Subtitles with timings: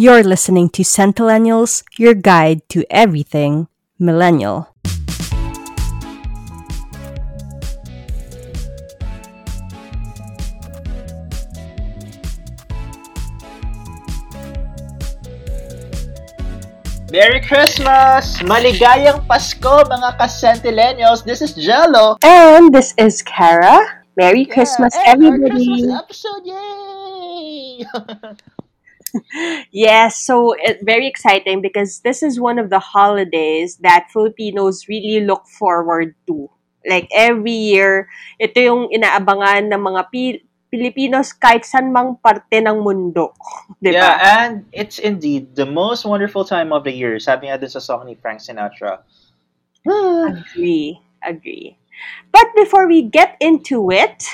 [0.00, 4.72] You're listening to Centennials, your guide to everything millennial.
[17.12, 18.40] Merry Christmas!
[18.40, 21.28] Maligayang Pasko mga ka-Centennials!
[21.28, 22.16] This is Jello!
[22.24, 24.00] And this is Kara.
[24.16, 25.84] Merry Christmas, and our everybody.
[25.84, 26.44] Christmas episode!
[26.48, 27.84] Yay!
[29.70, 35.24] Yes, so it, very exciting because this is one of the holidays that Filipinos really
[35.24, 36.50] look forward to.
[36.86, 38.08] Like every year,
[38.40, 43.34] ito yung inaabangan ng mga Pi- Pilipinos kahit saan mang parte ng mundo.
[43.82, 47.18] Di yeah, and it's indeed the most wonderful time of the year.
[47.18, 49.02] Sabi nga dun sa song ni Frank Sinatra.
[49.84, 50.30] Ah.
[50.30, 51.00] Agree.
[51.20, 51.76] Agree.
[52.32, 54.24] But before we get into it,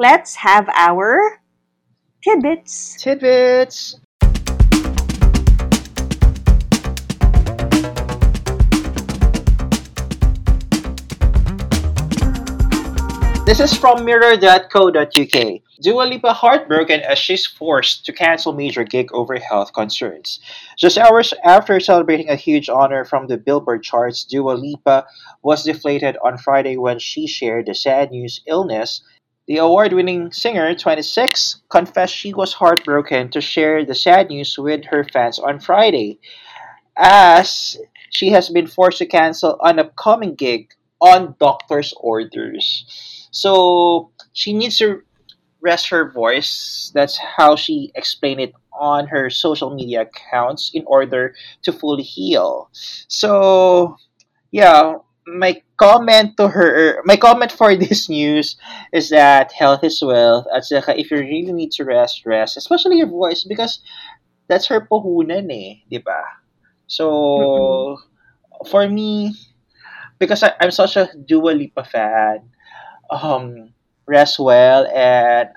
[0.00, 1.40] let's have our
[2.24, 2.96] tidbits.
[2.96, 4.00] Tidbits!
[13.50, 15.60] This is from mirror.co.uk.
[15.82, 20.38] Dua Lipa heartbroken as she's forced to cancel major gig over health concerns.
[20.78, 25.04] Just hours after celebrating a huge honor from the Billboard charts, Dua Lipa
[25.42, 29.02] was deflated on Friday when she shared the sad news illness.
[29.48, 34.84] The award winning singer, 26, confessed she was heartbroken to share the sad news with
[34.84, 36.20] her fans on Friday,
[36.96, 37.76] as
[38.10, 43.19] she has been forced to cancel an upcoming gig on doctor's orders.
[43.30, 45.02] So she needs to
[45.60, 46.90] rest her voice.
[46.94, 52.70] That's how she explained it on her social media accounts in order to fully heal.
[53.08, 53.96] So,
[54.50, 54.94] yeah,
[55.26, 58.56] my comment to her, my comment for this news
[58.92, 60.46] is that health is wealth.
[60.54, 63.80] At saka if you really need to rest, rest, especially your voice because
[64.48, 66.22] that's her puhunan eh, di ba?
[66.86, 67.98] So,
[68.66, 69.36] for me,
[70.18, 72.50] because I, I'm such a Dua Lipa fan,
[73.10, 73.74] um,
[74.06, 75.50] rest well and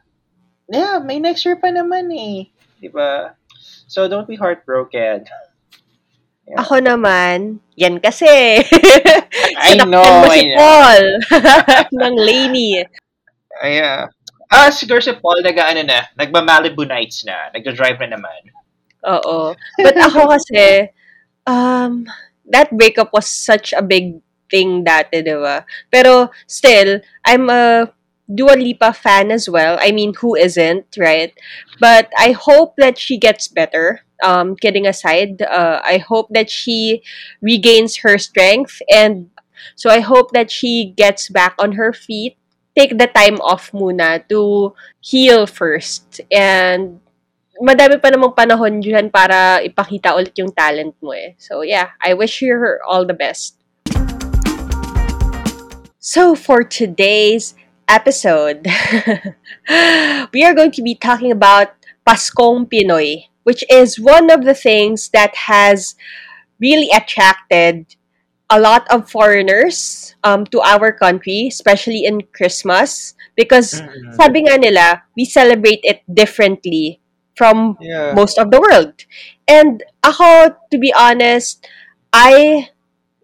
[0.70, 2.50] yeah, may next year pa naman eh.
[2.82, 3.38] Di ba?
[3.88, 5.30] So, don't be heartbroken.
[6.44, 6.60] Yeah.
[6.60, 8.60] Ako naman, yan kasi.
[9.64, 10.58] I know, mo I si know.
[10.60, 11.04] Paul
[12.04, 12.84] ng Lainey.
[13.64, 14.10] Ay, ah.
[14.52, 18.42] Ah, siguro si Paul nag-ano na, nagma-Malibu nights na, nagda-drive na naman.
[19.08, 19.56] Oo.
[19.86, 20.92] But ako kasi,
[21.48, 22.06] um,
[22.50, 24.20] that breakup was such a big
[24.54, 25.66] thing dati, di ba?
[25.90, 27.90] Pero still, I'm a
[28.30, 29.78] Dua Lipa fan as well.
[29.82, 31.34] I mean, who isn't, right?
[31.82, 34.06] But I hope that she gets better.
[34.24, 37.04] Um, kidding aside, uh, I hope that she
[37.42, 39.28] regains her strength and
[39.76, 42.38] so I hope that she gets back on her feet.
[42.78, 47.00] Take the time off muna to heal first and
[47.62, 51.38] madami pa namang panahon dyan para ipakita ulit yung talent mo eh.
[51.38, 53.63] So yeah, I wish her all the best.
[56.04, 57.56] So for today's
[57.88, 58.68] episode,
[60.36, 61.72] we are going to be talking about
[62.06, 65.96] Paskong Pinoy, which is one of the things that has
[66.60, 67.96] really attracted
[68.50, 74.12] a lot of foreigners um, to our country, especially in Christmas, because Mm-mm.
[74.20, 77.00] sabi nga nila, we celebrate it differently
[77.40, 78.12] from Yeah.
[78.12, 79.08] most of the world.
[79.48, 81.64] And ako, to be honest,
[82.12, 82.68] I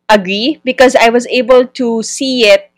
[0.09, 2.68] agree because I was able to see it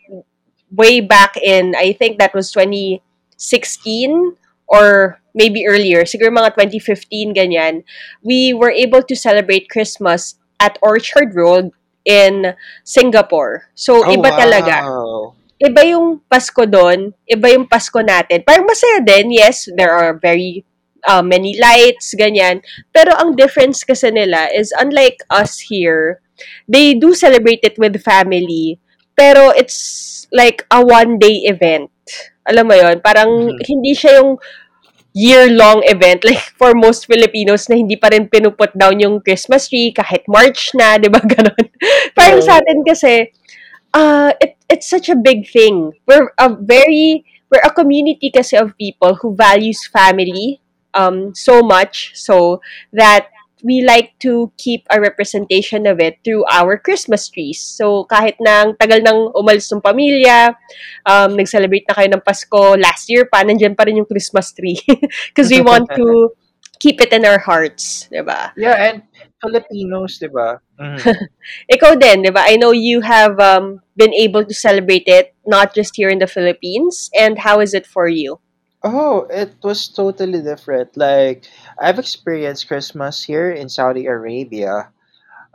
[0.71, 4.35] way back in, I think that was 2016
[4.67, 7.83] or maybe earlier, siguro mga 2015, ganyan.
[8.23, 11.71] We were able to celebrate Christmas at Orchard Road
[12.05, 13.69] in Singapore.
[13.75, 15.35] So, Oh, iba talaga wow.
[15.61, 18.41] iba yung Pasko doon, iba yung Pasko natin.
[18.41, 20.65] Parang masaya din, yes, there are very
[21.05, 22.65] uh, many lights, ganyan.
[22.89, 26.21] Pero ang difference kasi nila is unlike us here,
[26.65, 28.81] they do celebrate it with family,
[29.13, 31.91] pero it's like a one-day event.
[32.47, 33.61] Alam mo yon Parang Mhm.
[33.67, 34.39] hindi siya yung
[35.13, 36.23] year-long event.
[36.27, 40.71] Like, for most Filipinos na hindi pa rin pinuput down yung Christmas tree kahit March
[40.73, 41.19] na, di ba?
[41.31, 41.65] Ganon.
[42.15, 42.45] Parang Oo.
[42.45, 43.27] sa atin kasi,
[43.93, 45.91] uh, it, it's such a big thing.
[46.07, 50.61] We're a very, we're a community kasi of people who values family
[50.95, 52.61] um, so much so
[52.95, 53.27] that
[53.63, 57.61] we like to keep a representation of it through our Christmas trees.
[57.61, 60.53] So, kahit na ang tagal nang umalis ng pamilya,
[61.05, 64.79] um, nag-celebrate na kayo ng Pasko last year pa, nandyan pa rin yung Christmas tree.
[65.31, 66.33] Because we want to
[66.81, 68.49] keep it in our hearts, di ba?
[68.57, 69.05] Yeah, and
[69.37, 70.57] Filipinos, di ba?
[70.81, 70.97] Mhm.
[71.77, 72.49] Ikaw din, di ba?
[72.49, 76.29] I know you have um, been able to celebrate it not just here in the
[76.29, 77.13] Philippines.
[77.13, 78.41] And how is it for you?
[78.83, 80.97] Oh, it was totally different.
[80.97, 81.45] Like,
[81.79, 84.89] I've experienced Christmas here in Saudi Arabia.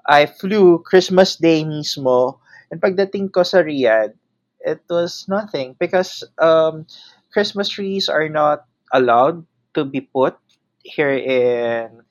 [0.06, 2.38] I flew Christmas Day mismo.
[2.70, 4.14] And pagdating ko sa Riyadh,
[4.60, 6.86] it was nothing because um,
[7.32, 10.36] Christmas trees are not allowed to be put
[10.84, 12.02] here in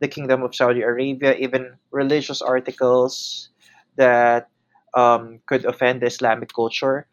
[0.00, 1.34] the Kingdom of Saudi Arabia.
[1.36, 3.48] Even religious articles
[3.96, 4.48] that
[4.94, 7.06] um, could offend the Islamic culture.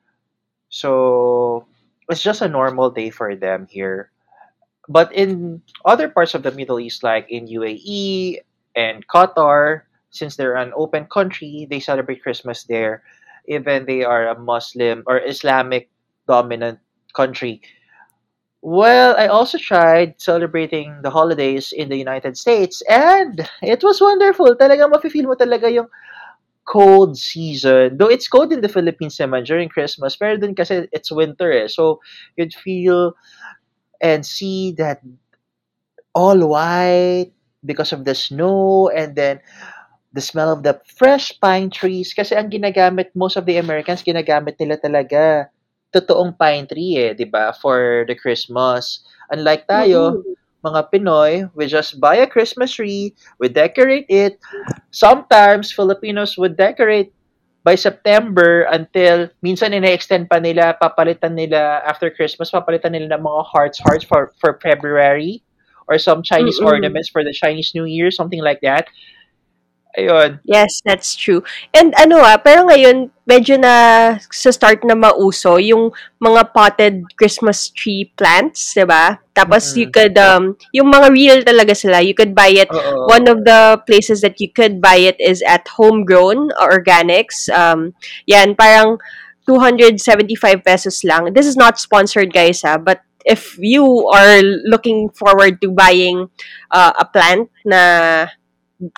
[0.69, 1.65] So
[2.09, 4.11] it's just a normal day for them here.
[4.89, 8.41] But in other parts of the Middle East, like in UAE
[8.75, 13.03] and Qatar, since they're an open country, they celebrate Christmas there.
[13.47, 15.89] Even they are a Muslim or Islamic
[16.27, 16.79] dominant
[17.13, 17.61] country.
[18.61, 24.51] Well, I also tried celebrating the holidays in the United States and it was wonderful.
[24.57, 25.87] Talaga mafe-feel mo talaga yung
[26.69, 27.97] cold season.
[27.97, 31.65] Though it's cold in the Philippines naman during Christmas, pero dun kasi it's winter eh.
[31.65, 31.97] So,
[32.37, 33.17] you'd feel
[33.97, 35.01] and see that
[36.13, 37.33] all white
[37.65, 39.41] because of the snow and then
[40.13, 44.57] the smell of the fresh pine trees kasi ang ginagamit most of the Americans ginagamit
[44.57, 45.53] nila talaga
[45.93, 49.01] totoong pine tree eh, 'di ba, for the Christmas.
[49.33, 50.37] Unlike tayo, Mm-mm.
[50.63, 54.39] Mga Pinoy, we just buy a Christmas tree, we decorate it.
[54.91, 57.13] Sometimes Filipinos would decorate
[57.63, 63.43] by September until minsan ina-extend pa nila, papalitan nila after Christmas, papalitan nila ng mga
[63.45, 65.43] hearts hearts for for February
[65.87, 66.71] or some Chinese Mm-mm.
[66.71, 68.87] ornaments for the Chinese New Year, something like that.
[69.97, 70.37] Ayun.
[70.45, 71.41] Yes, that's true.
[71.73, 75.89] And ano ah, pero ngayon, medyo na sa start na mauso yung
[76.21, 79.17] mga potted Christmas tree plants, 'di ba?
[79.33, 79.95] Tapos you Mm-mm.
[79.97, 82.05] could um yung mga real talaga sila.
[82.05, 83.09] You could buy it Oo.
[83.09, 87.49] one of the places that you could buy it is at Homegrown Organics.
[87.49, 87.97] Um
[88.29, 89.01] yan parang
[89.49, 91.33] 275 pesos lang.
[91.33, 93.83] This is not sponsored guys ah, but if you
[94.13, 96.29] are looking forward to buying
[96.71, 97.81] uh, a plant na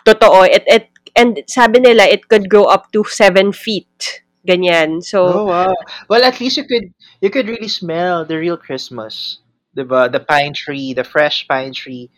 [0.05, 0.43] totoo.
[0.45, 0.85] It, it,
[1.15, 4.23] and sabi nila, it could grow up to 7 feet.
[4.47, 5.03] Ganyan.
[5.03, 5.73] So, Oh wow.
[6.09, 9.39] Well, at least you could you could really smell the real Christmas.
[9.75, 10.09] 'Di ba?
[10.09, 12.09] The pine tree, the fresh pine tree.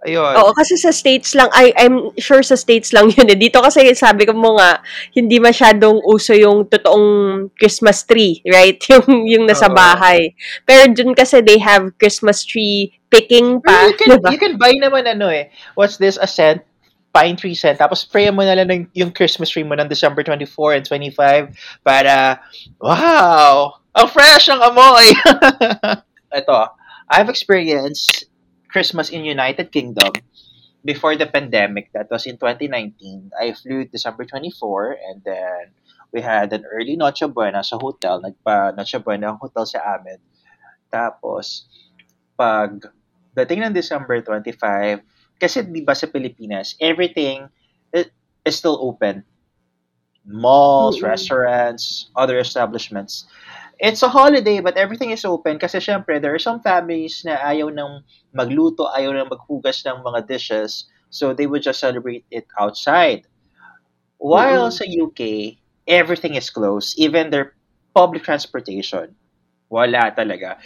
[0.00, 0.54] oo, Ayun.
[0.56, 3.36] kasi sa States lang, I, I'm sure sa States lang yun eh.
[3.36, 4.80] Dito kasi sabi ko mo nga,
[5.12, 8.80] hindi masyadong uso yung totoong Christmas tree, right?
[8.92, 9.76] Yung, yung nasa Oo.
[9.76, 10.32] bahay.
[10.64, 14.32] Pero dun kasi they have Christmas tree picking Pero pa, you can di ba?
[14.32, 15.52] you can buy naman ano eh.
[15.76, 16.16] What's this?
[16.16, 16.64] A scent?
[17.10, 17.78] Pine tree scent.
[17.78, 21.50] Tapos spray mo na lang ng, yung Christmas tree mo ng December 24 and 25
[21.82, 22.38] para,
[22.78, 23.74] wow!
[23.90, 25.10] Ang fresh ng amoy!
[26.38, 26.58] Ito,
[27.10, 28.30] I've experienced
[28.70, 30.14] Christmas in United Kingdom
[30.86, 31.90] before the pandemic.
[31.92, 33.34] That was in 2019.
[33.34, 35.74] I flew December 24 and then
[36.14, 38.22] we had an early Noche Buena sa hotel.
[38.22, 40.22] Nagpa Noche Buena ang hotel sa amin.
[40.90, 41.66] Tapos,
[42.34, 42.90] pag
[43.34, 45.02] dating ng December 25,
[45.40, 47.48] kasi di ba sa Pilipinas, everything
[47.96, 48.12] i-
[48.46, 49.24] is still open.
[50.24, 51.02] Malls, Mm-mm.
[51.02, 53.26] restaurants, other establishments.
[53.80, 57.72] It's a holiday but everything is open kasi syempre there are some families na ayaw
[57.72, 58.04] nang
[58.36, 63.24] magluto, ayaw nang maghugas ng mga dishes, so they would just celebrate it outside.
[64.18, 64.74] While Mm-mm.
[64.74, 65.58] sa UK,
[65.88, 67.56] everything is closed, even their
[67.94, 69.16] public transportation.
[69.70, 70.58] Wala talaga.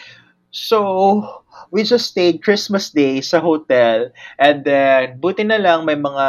[0.54, 1.42] So,
[1.74, 6.26] we just stayed Christmas Day sa hotel and then buti na lang may mga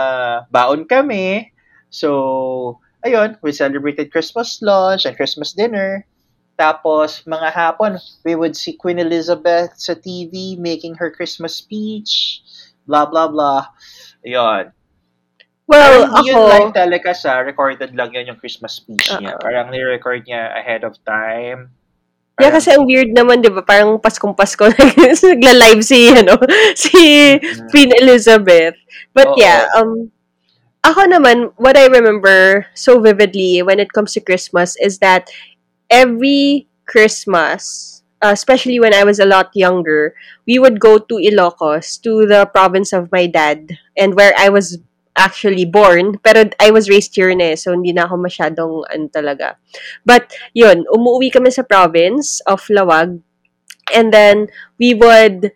[0.49, 1.53] baon kami.
[1.93, 6.09] So, ayun, we celebrated Christmas lunch and Christmas dinner.
[6.57, 12.41] Tapos, mga hapon, we would see Queen Elizabeth sa TV making her Christmas speech.
[12.89, 13.69] Blah, blah, blah.
[14.25, 14.73] Ayun.
[15.69, 17.45] Well, hindi ako, yun live telecast ah.
[17.45, 19.37] Recorded lang yun yung Christmas speech niya.
[19.37, 21.69] uh Parang ni-record niya ahead of time.
[22.35, 23.63] Yeah, kasi ang weird naman, di ba?
[23.63, 24.67] Parang Paskong-Pasko,
[25.31, 26.35] nagla-live si, ano,
[26.75, 26.91] si
[27.39, 28.75] mm, Queen Elizabeth.
[29.15, 29.79] But yeah, oo.
[29.79, 29.91] um,
[30.83, 35.31] ako naman, what I remember so vividly when it comes to Christmas is that
[35.89, 40.13] every Christmas, uh, especially when I was a lot younger,
[40.45, 44.77] we would go to Ilocos, to the province of my dad, and where I was
[45.17, 46.19] actually born.
[46.19, 49.59] Pero I was raised here na eh, so hindi na ako masyadong ano talaga.
[50.03, 53.19] But yun, umuwi kami sa province of Lawag,
[53.95, 54.47] and then
[54.79, 55.51] we would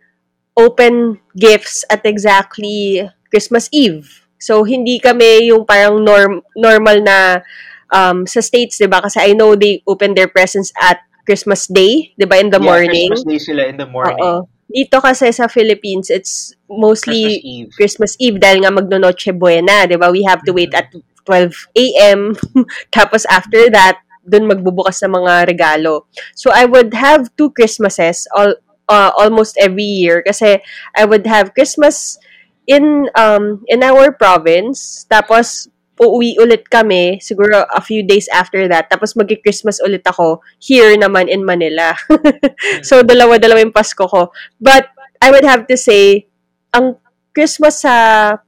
[0.59, 4.27] open gifts at exactly Christmas Eve.
[4.39, 7.43] So, hindi kami yung parang norm, normal na
[7.91, 9.03] um, sa States, di ba?
[9.03, 12.69] Kasi I know they open their presents at Christmas Day, di ba, in the Yeah,
[12.71, 13.09] morning.
[13.11, 14.19] Christmas Day sila in the morning.
[14.19, 14.47] Oo.
[14.69, 17.69] Dito kasi sa Philippines, it's Christmas mostly Eve.
[17.73, 20.13] Christmas Eve dahil nga magno-Noche Buena, di ba?
[20.13, 20.79] We have to wait Mhm.
[20.79, 20.87] at
[21.25, 22.37] 12 a.m.
[22.95, 26.05] Tapos after that, dun magbubukas ng mga regalo.
[26.37, 28.53] So I would have two Christmases all
[28.85, 30.61] uh, almost every year kasi
[30.93, 32.21] I would have Christmas
[32.69, 35.65] in um in our province tapos
[35.99, 41.27] uuwi ulit kami siguro a few days after that tapos magki-Christmas ulit ako here naman
[41.27, 41.93] in Manila.
[42.87, 44.31] so dalawa-dalawa yung Pasko ko.
[44.57, 44.89] But
[45.19, 46.31] I would have to say
[46.71, 46.97] ang
[47.35, 47.95] Christmas sa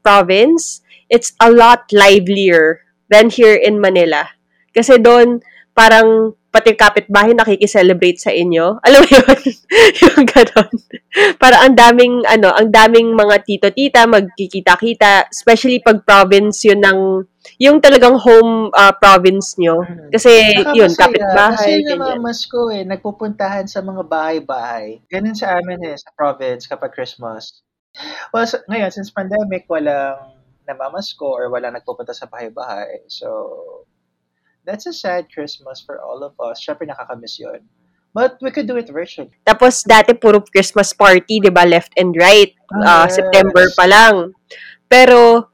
[0.02, 0.82] province,
[1.12, 4.32] it's a lot livelier than here in Manila.
[4.72, 5.44] Kasi doon
[5.76, 8.76] parang pati kapitbahay nakikiselebrate sa inyo.
[8.86, 9.40] Alam mo yun?
[10.04, 10.72] yung ganon.
[11.40, 17.24] Para ang daming, ano, ang daming mga tito-tita magkikita-kita, especially pag province yun ng,
[17.58, 19.82] yung talagang home uh, province nyo.
[20.14, 20.30] Kasi,
[20.62, 21.02] Saka yun, masaya.
[21.06, 25.02] kapitbahay, Kasi namamas ko eh, nagpupuntahan sa mga bahay-bahay.
[25.10, 27.66] Ganun sa amin eh, sa province kapag Christmas.
[28.30, 30.38] Well, sa, ngayon, since pandemic, walang
[30.70, 33.04] namamas ko or walang nagpupunta sa bahay-bahay.
[33.10, 33.86] So,
[34.64, 36.62] that's a sad Christmas for all of us.
[36.62, 37.66] Siyempre, nakakamiss yun.
[38.12, 39.32] But we could do it virtually.
[39.48, 42.52] Tapos, dati puro Christmas party, di ba, left and right.
[42.84, 43.18] Ah, uh, yes.
[43.18, 44.36] September pa lang.
[44.92, 45.48] Pero,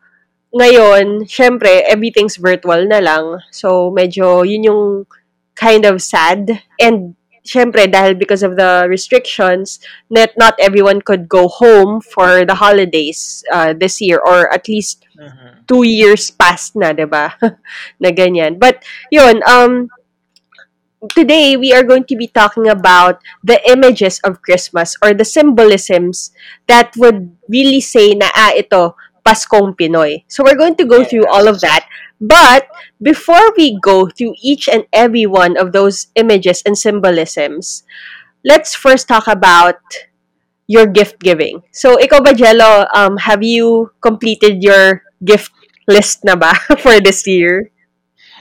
[0.54, 3.39] ngayon, syempre, everything's virtual na lang.
[3.51, 4.84] So, medyo, yun yung
[5.56, 6.63] kind of sad.
[6.80, 12.56] And, syempre, dahil because of the restrictions, not, not everyone could go home for the
[12.56, 15.66] holidays uh, this year or at least Mhm.
[15.66, 17.34] two years past na, 'di ba?
[18.04, 18.62] na ganyan.
[18.62, 19.89] But yun, um
[21.13, 26.32] today we are going to be talking about the images of Christmas or the symbolisms
[26.68, 30.24] that would really say na ah ito Paskong Pinoy.
[30.31, 31.84] So we're going to go through all of that.
[32.24, 32.72] But
[33.03, 37.84] before we go through each and every one of those images and symbolisms,
[38.48, 39.84] let's first talk about
[40.67, 41.62] your gift giving.
[41.72, 45.51] So, ikaw ba, Jello, um, have you completed your gift
[45.88, 47.72] list na ba for this year?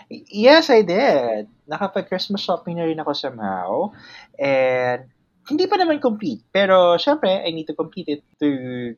[0.08, 1.50] Yes, I did.
[1.66, 3.90] Nakapag-Christmas shopping na rin ako somehow.
[4.38, 5.10] And
[5.46, 6.42] hindi pa naman complete.
[6.50, 8.48] Pero, syempre, I need to complete it to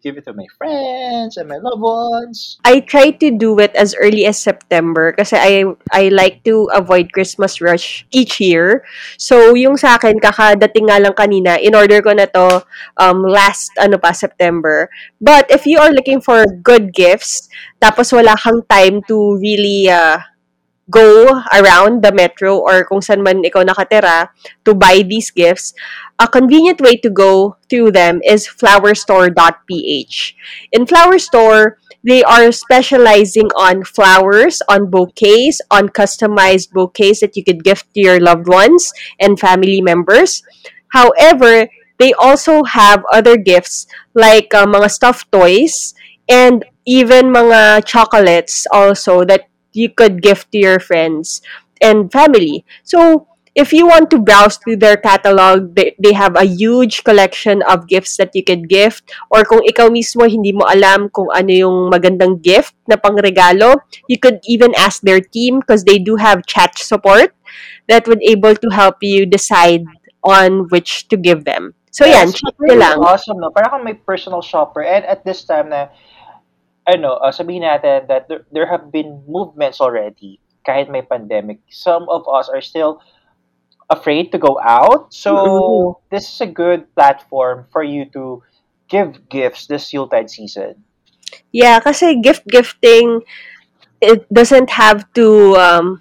[0.00, 2.56] give it to my friends and my loved ones.
[2.64, 7.12] I try to do it as early as September kasi I I like to avoid
[7.12, 8.82] Christmas rush each year.
[9.20, 12.64] So, yung sa akin, kakadating nga lang kanina, in order ko na to
[12.96, 14.88] um, last ano pa, September.
[15.20, 20.24] But if you are looking for good gifts, tapos wala kang time to really uh,
[20.90, 24.32] go around the metro or kung saan man ikaw nakatira
[24.64, 25.74] to buy these gifts,
[26.18, 30.16] a convenient way to go through them is flowerstore.ph.
[30.72, 37.44] In Flower Store, they are specializing on flowers, on bouquets, on customized bouquets that you
[37.44, 40.42] could gift to your loved ones and family members.
[40.88, 41.68] However,
[41.98, 45.94] they also have other gifts like uh, mga stuffed toys
[46.28, 51.40] and even mga chocolates also that you could gift to your friends
[51.80, 52.66] and family.
[52.82, 57.62] So, if you want to browse through their catalog, they, they have a huge collection
[57.66, 59.10] of gifts that you could gift.
[59.30, 64.18] Or kung ikaw mismo hindi mo alam kung ano yung magandang gift na pangregalo, you
[64.18, 67.34] could even ask their team because they do have chat support
[67.88, 69.82] that would able to help you decide
[70.22, 71.74] on which to give them.
[71.90, 72.98] So yan, Yes, check really nyo lang.
[73.02, 73.50] awesome, no?
[73.50, 74.82] Parang kang may personal shopper.
[74.84, 75.88] And at this time na,
[76.88, 81.60] ano, uh, sabihin natin that there, there have been movements already kahit may pandemic.
[81.68, 83.04] Some of us are still
[83.92, 85.12] afraid to go out.
[85.12, 88.42] So, this is a good platform for you to
[88.88, 90.84] give gifts this Yuletide season.
[91.52, 93.20] Yeah, kasi gift gifting
[94.00, 96.00] it doesn't have to um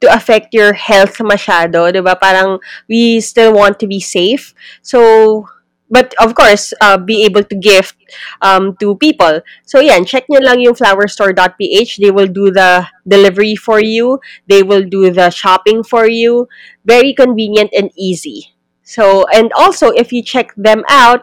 [0.00, 2.16] to affect your health masyado, 'di ba?
[2.16, 2.58] Parang
[2.88, 4.56] we still want to be safe.
[4.80, 5.44] So
[5.92, 7.94] but of course, uh, be able to gift
[8.40, 9.44] um, to people.
[9.68, 12.00] So yan, check nyo lang yung flowerstore.ph.
[12.00, 14.18] They will do the delivery for you.
[14.48, 16.48] They will do the shopping for you.
[16.88, 18.56] Very convenient and easy.
[18.82, 21.22] So, and also, if you check them out,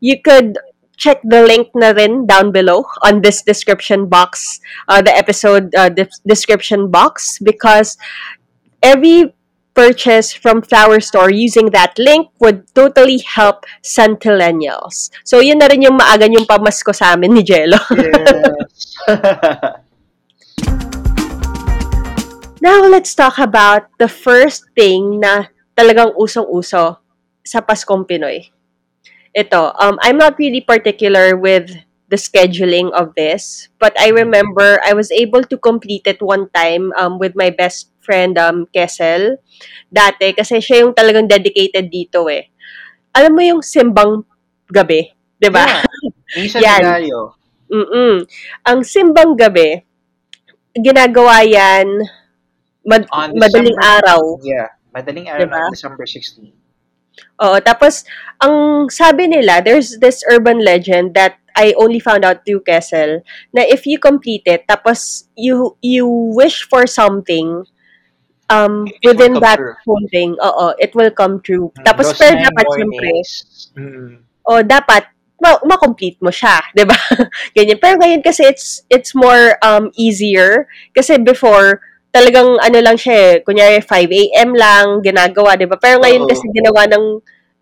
[0.00, 0.56] you could
[0.96, 5.90] check the link na rin down below on this description box, uh, the episode uh,
[5.90, 7.98] de- description box, because
[8.82, 9.35] every
[9.76, 15.12] purchase from Flower Store using that link would totally help Centennials.
[15.22, 17.78] So, yun na rin yung maaga yung pamasko sa amin ni Jello.
[17.92, 18.96] Yes.
[22.66, 26.98] Now, let's talk about the first thing na talagang usong-uso
[27.46, 28.50] sa Paskong Pinoy.
[29.30, 31.70] Ito, um, I'm not really particular with
[32.08, 36.92] the scheduling of this, but I remember I was able to complete it one time
[36.94, 39.42] um, with my best friend, um, Kessel,
[39.90, 42.46] dati, kasi siya yung talagang dedicated dito eh.
[43.10, 44.22] Alam mo yung simbang
[44.70, 45.66] gabi, di ba?
[45.66, 45.82] yeah.
[46.38, 46.82] Minsan Yan.
[47.66, 48.22] Mm-mm.
[48.62, 49.82] Ang simbang gabi,
[50.76, 51.88] ginagawa yan
[52.86, 54.20] mad- On madaling December- araw.
[54.46, 54.68] Yeah.
[54.94, 55.62] Madaling araw Diba?
[55.74, 56.52] December 16.
[57.40, 58.04] Oo, tapos
[58.40, 63.64] ang sabi nila, there's this urban legend that I only found out through Kessel na
[63.64, 66.04] if you complete it tapos you you
[66.36, 67.64] wish for something
[68.50, 69.74] um It within that true.
[69.84, 71.72] whole thing, oo, it will come true.
[71.74, 73.30] Mm, Tapos those pero dapat syempre, mornings.
[73.74, 74.10] Mm.
[74.46, 75.02] o dapat
[75.42, 76.94] ma- ma-complete mo siya, 'di ba?
[77.56, 77.78] Ganyan.
[77.82, 81.82] Pero ngayon kasi it's it's more um easier kasi before
[82.14, 84.54] talagang ano lang siya eh, kunyari 5 a.m.
[84.56, 85.76] lang ginagawa, 'di ba?
[85.76, 86.30] Pero ngayon Oo.
[86.30, 87.04] kasi ginawa ng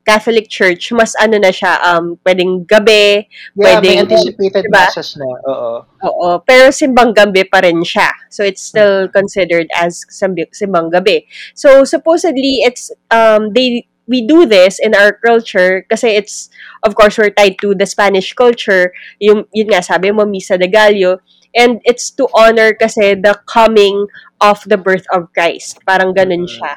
[0.05, 3.25] Catholic Church, mas ano na siya, um, pwedeng gabi,
[3.57, 4.85] Yeah, may pwedeng, anticipated diba?
[4.85, 5.25] masses na.
[5.49, 5.73] Oo.
[6.05, 8.13] Oo, pero simbang gabi pa rin siya.
[8.29, 10.05] So it's still considered as
[10.53, 11.25] simbang gabi.
[11.57, 16.53] So supposedly it's um they we do this in our culture kasi it's
[16.85, 18.93] of course we're tied to the Spanish culture.
[19.25, 21.25] Yung yun nga sabi mo Misa de Gallo
[21.57, 24.05] and it's to honor kasi the coming
[24.45, 25.81] of the birth of Christ.
[25.89, 26.53] Parang ganun Mhm.
[26.53, 26.75] siya.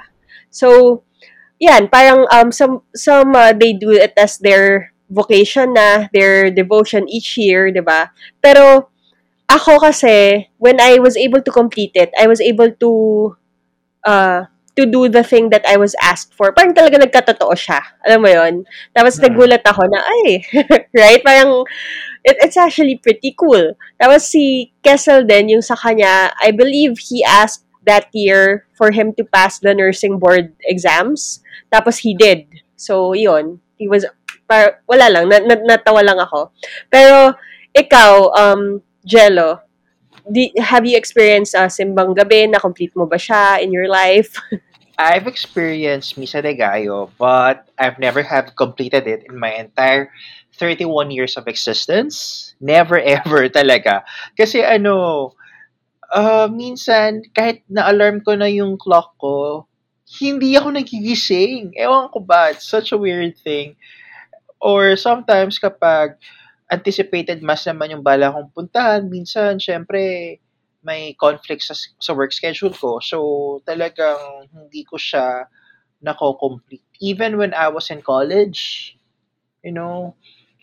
[0.48, 1.04] So
[1.60, 7.08] yan, parang um some some uh, they do it as their vocation na, their devotion
[7.10, 8.12] each year, 'di ba?
[8.44, 8.90] Pero
[9.50, 12.92] ako kasi, when I was able to complete it, I was able to
[14.06, 14.48] uh,
[14.78, 16.54] to do the thing that I was asked for.
[16.56, 17.82] Parang talaga nagkatotoo siya.
[18.08, 18.54] Alam mo yon
[18.96, 19.24] Tapos Mm.
[19.28, 20.42] nagulat ako na, ay,
[21.02, 21.20] right?
[21.26, 21.66] Parang,
[22.24, 23.76] it, it's actually pretty cool.
[24.00, 29.16] Tapos si Kessel din, yung sa kanya, I believe he asked that year for him
[29.18, 31.42] to pass the nursing board exams.
[31.74, 32.46] Tapos he did.
[32.76, 34.06] So, yon He was,
[34.50, 36.52] par, wala lang, na, na, natawa lang ako.
[36.90, 37.34] Pero,
[37.74, 39.62] ikaw, um, Jello,
[40.28, 42.50] di, have you experienced uh, simbang gabi?
[42.50, 44.36] Na-complete mo ba siya in your life?
[44.98, 50.10] I've experienced Misa de Gallo, but I've never have completed it in my entire
[50.58, 52.54] 31 years of existence.
[52.60, 54.02] Never ever talaga.
[54.34, 55.38] Kasi ano,
[56.14, 59.68] uh, minsan, kahit na-alarm ko na yung clock ko,
[60.22, 61.76] hindi ako nagigising.
[61.76, 63.76] Ewan ko ba, it's such a weird thing.
[64.64, 66.16] Or sometimes kapag
[66.68, 70.38] anticipated mass naman yung bala kong puntahan, minsan, syempre,
[70.84, 73.00] may conflict sa, sa work schedule ko.
[73.04, 73.18] So,
[73.68, 75.48] talagang hindi ko siya
[76.00, 76.86] nako-complete.
[77.04, 78.96] Even when I was in college,
[79.64, 80.16] you know,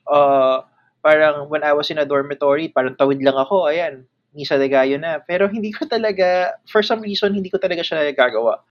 [0.08, 0.64] uh,
[1.04, 4.98] parang when I was in a dormitory, parang tawid lang ako, ayan, Misa de Gallo
[4.98, 5.22] na.
[5.22, 8.66] Pero hindi ko talaga, for some reason, hindi ko talaga siya nagagawa.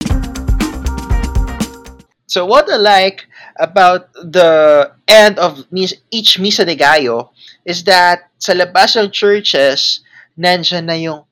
[2.27, 5.63] So what I like about the end of
[6.11, 7.31] each Misa de Gallo
[7.63, 10.03] is that sa labas ng churches,
[10.35, 11.23] nandyan na yung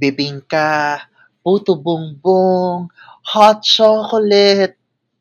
[0.00, 1.06] bibingka,
[1.44, 2.90] puto bongbong,
[3.22, 4.74] hot chocolate,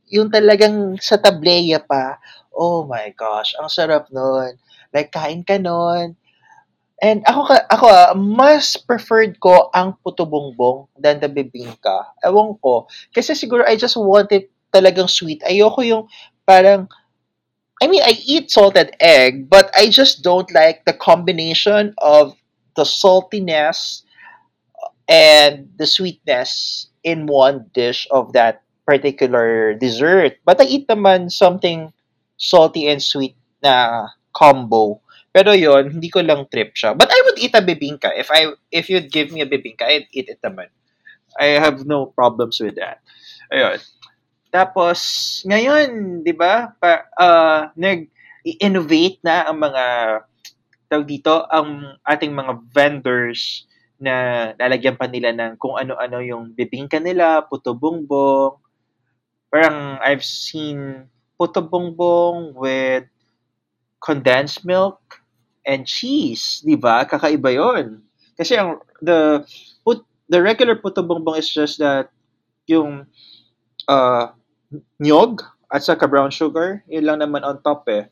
[0.10, 2.18] yung talagang sa tableya pa.
[2.56, 4.58] Oh my gosh, ang sarap nun.
[4.90, 6.19] Like, kain ka nun.
[7.00, 12.12] And ako, ako ah, mas preferred ko ang puto bongbong than the bibingka.
[12.28, 12.92] Ewan ko.
[13.16, 15.40] Kasi siguro I just want it talagang sweet.
[15.48, 16.12] Ayoko yung
[16.44, 16.92] parang,
[17.80, 22.36] I mean, I eat salted egg, but I just don't like the combination of
[22.76, 24.04] the saltiness
[25.08, 30.38] and the sweetness in one dish of that particular dessert.
[30.44, 31.94] But I eat naman something
[32.36, 35.02] salty and sweet na combo.
[35.30, 36.98] Pero yon hindi ko lang trip siya.
[36.98, 38.10] But I would eat a bibingka.
[38.18, 40.74] If I if you'd give me a bibingka, I'd eat it naman.
[41.38, 43.06] I have no problems with that.
[43.54, 43.78] Ayun.
[44.50, 45.00] Tapos,
[45.46, 49.84] ngayon, di ba, pa, uh, nag-innovate na ang mga,
[50.90, 53.70] tawag dito, ang ating mga vendors
[54.02, 58.58] na lalagyan pa nila ng kung ano-ano yung bibingka nila, puto bongbong.
[59.54, 61.06] Parang I've seen
[61.38, 63.06] puto bongbong with
[64.02, 65.19] condensed milk
[65.70, 67.06] and cheese, di ba?
[67.06, 68.02] Kakaiba yon.
[68.34, 69.46] Kasi ang the
[69.86, 72.10] put the regular puto bongbong is just that
[72.66, 73.06] yung
[73.86, 74.34] uh,
[74.98, 78.10] nyog at saka brown sugar, yun lang naman on top eh.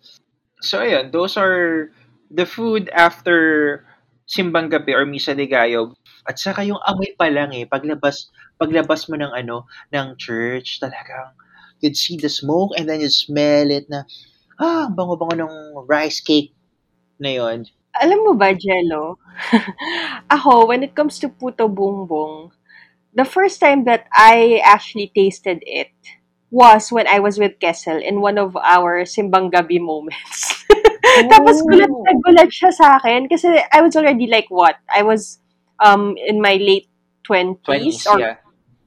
[0.61, 1.89] So ayun, those are
[2.29, 3.81] the food after
[4.29, 5.97] simbang gabi or misa de gallo.
[6.29, 9.65] At saka yung amoy pa lang eh, paglabas, paglabas mo ng ano,
[9.95, 11.33] ng church, talagang
[11.79, 14.03] you'd see the smoke and then you'd smell it na,
[14.59, 15.55] ah, ang bango-bango ng
[15.87, 16.56] rice cake
[17.19, 17.65] na yon.
[17.97, 19.17] Alam mo ba, Jello?
[20.33, 22.53] Ako, when it comes to puto bongbong,
[23.13, 25.89] the first time that I actually tasted it
[26.51, 30.63] was when I was with Kessel in one of our simbang gabi moments.
[31.33, 34.77] Tapos gulat na gulat siya sa akin kasi I was already like what?
[34.85, 35.41] I was
[35.81, 36.87] um in my late
[37.25, 38.37] 20s, 20s, or yeah.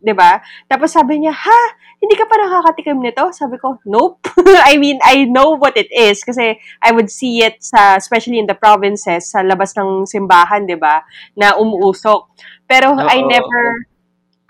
[0.01, 0.41] 'Di ba?
[0.67, 1.61] Tapos sabi niya, "Ha,
[2.01, 4.25] hindi ka pa nakakatikim nito?" Sabi ko, "Nope."
[4.71, 8.49] I mean, I know what it is kasi I would see it sa especially in
[8.49, 11.05] the provinces sa labas ng simbahan, 'di ba?
[11.37, 12.33] Na umuusok.
[12.65, 13.29] Pero I Oo.
[13.29, 13.65] never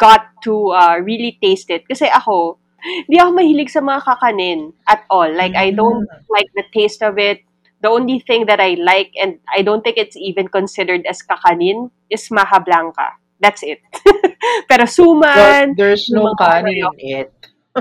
[0.00, 5.04] got to uh, really taste it kasi ako Hindi ako mahilig sa mga kakanin at
[5.12, 5.28] all.
[5.28, 7.44] Like, I don't like the taste of it.
[7.80, 11.92] The only thing that I like, and I don't think it's even considered as kakanin,
[12.08, 13.16] is maha blanca.
[13.40, 13.80] That's it.
[14.68, 17.32] Pero suman, But there's no kanin in it.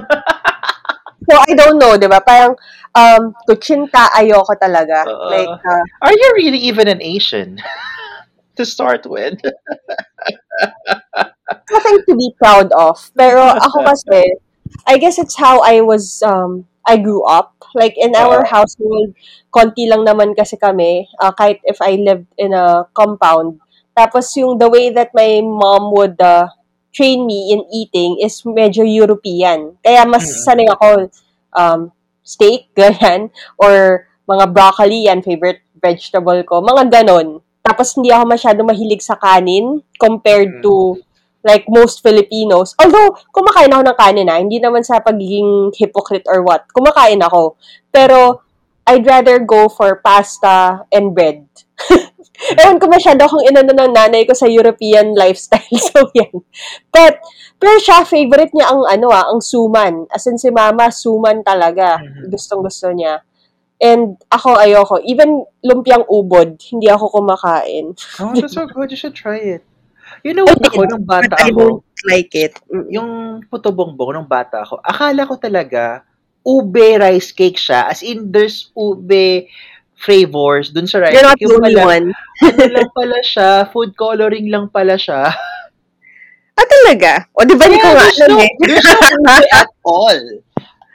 [1.30, 2.24] so I don't know, di ba?
[2.24, 2.56] Parang,
[2.96, 5.04] um, kutsinta ayoko talaga.
[5.04, 7.60] Uh, like, uh, Are you really even an Asian?
[8.60, 9.40] to start with.
[11.72, 13.00] nothing to be proud of.
[13.16, 14.36] Pero ako kasi,
[14.84, 17.56] I guess it's how I was, um, I grew up.
[17.72, 18.50] Like, in our Oo.
[18.50, 19.16] household,
[19.54, 23.64] konti lang naman kasi kami, uh, kahit if I lived in a compound.
[23.94, 26.48] Tapos yung the way that my mom would uh,
[26.90, 29.76] train me in eating is medyo European.
[29.84, 30.42] Kaya mas Mm.
[30.46, 30.90] sanay ako,
[31.54, 31.80] um,
[32.24, 37.42] steak, ganyan, or mga broccoli, yan, favorite vegetable ko, mga ganon.
[37.62, 40.64] Tapos hindi ako masyado mahilig sa kanin compared Mm.
[40.64, 40.98] to
[41.40, 42.76] like most Filipinos.
[42.76, 46.68] Although, kumakain ako ng kanin ah, hindi naman sa pagiging hypocrite or what.
[46.76, 47.56] Kumakain ako.
[47.94, 48.44] Pero,
[48.84, 51.46] I'd rather go for pasta and bread.
[52.60, 55.66] Ewan ko masyado kung inano ng nanay ko sa European lifestyle.
[55.90, 56.44] So, yan.
[56.92, 57.24] But,
[57.58, 60.08] pero siya, favorite niya ang ano ah, ang suman.
[60.12, 62.00] As in si mama, suman talaga.
[62.00, 62.32] Mhm.
[62.32, 63.24] Gustong gusto niya.
[63.80, 64.96] And ako, ayoko.
[65.08, 67.96] Even lumpiang ubod, hindi ako kumakain.
[68.20, 68.92] Oh, that's so good.
[68.92, 69.64] You should try it.
[70.26, 72.60] You know what ako, nung bata I ako, don't like it.
[72.92, 76.04] yung puto bongbong nung bata ako, akala ko talaga
[76.44, 77.88] ube rice cake siya.
[77.88, 79.48] As in, there's ube
[80.00, 82.06] flavors dun sa rice You're not the only pala, one.
[82.48, 85.28] ano lang pala siya, food coloring lang pala siya.
[86.60, 87.28] Ah, talaga?
[87.36, 88.52] O, di ba hindi ko nga alam no, eh.
[88.64, 90.24] there's no at all.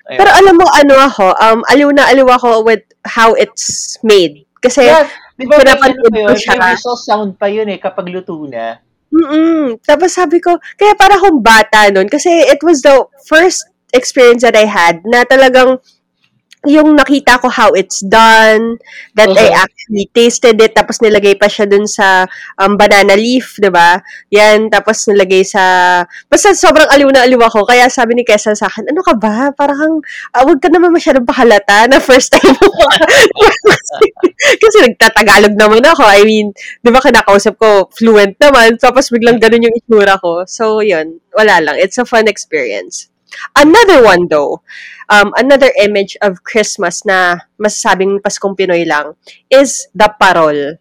[0.05, 0.19] Ayun.
[0.21, 4.45] Pero alam mo, ano ako, um, aliw na aliw ako with how it's made.
[4.61, 5.09] Kasi, yeah,
[5.40, 6.61] di ba pinapanood ano ko siya.
[6.61, 8.81] May whistle sound pa yun eh kapag luto na.
[9.09, 12.09] mm Tapos sabi ko, kaya para akong bata nun.
[12.12, 13.64] Kasi it was the first
[13.97, 15.81] experience that I had na talagang
[16.66, 18.77] yung nakita ko how it's done,
[19.14, 19.62] that I Uh-huh.
[19.64, 22.24] actually tasted it, tapos nilagay pa siya dun sa
[22.59, 24.00] um, banana leaf, di ba?
[24.33, 25.62] Yan, tapos nilagay sa...
[26.27, 29.53] Basta sobrang aliw na aliw ako, kaya sabi ni Kesa sa akin, ano ka ba?
[29.53, 29.96] Parang, kang,
[30.33, 32.68] ah, wag ka naman masyadong pahalata na first time mo.
[33.68, 34.07] kasi,
[34.62, 36.03] kasi nagtatagalog naman ako.
[36.05, 40.48] I mean, di ba kinakausap ko, fluent naman, tapos biglang ganun yung itsura ko.
[40.48, 41.77] So, yun, wala lang.
[41.79, 43.12] It's a fun experience.
[43.59, 44.62] Another one though,
[45.11, 49.17] um, another image of Christmas na masasabing Paskong Pinoy lang
[49.51, 50.79] is the parol.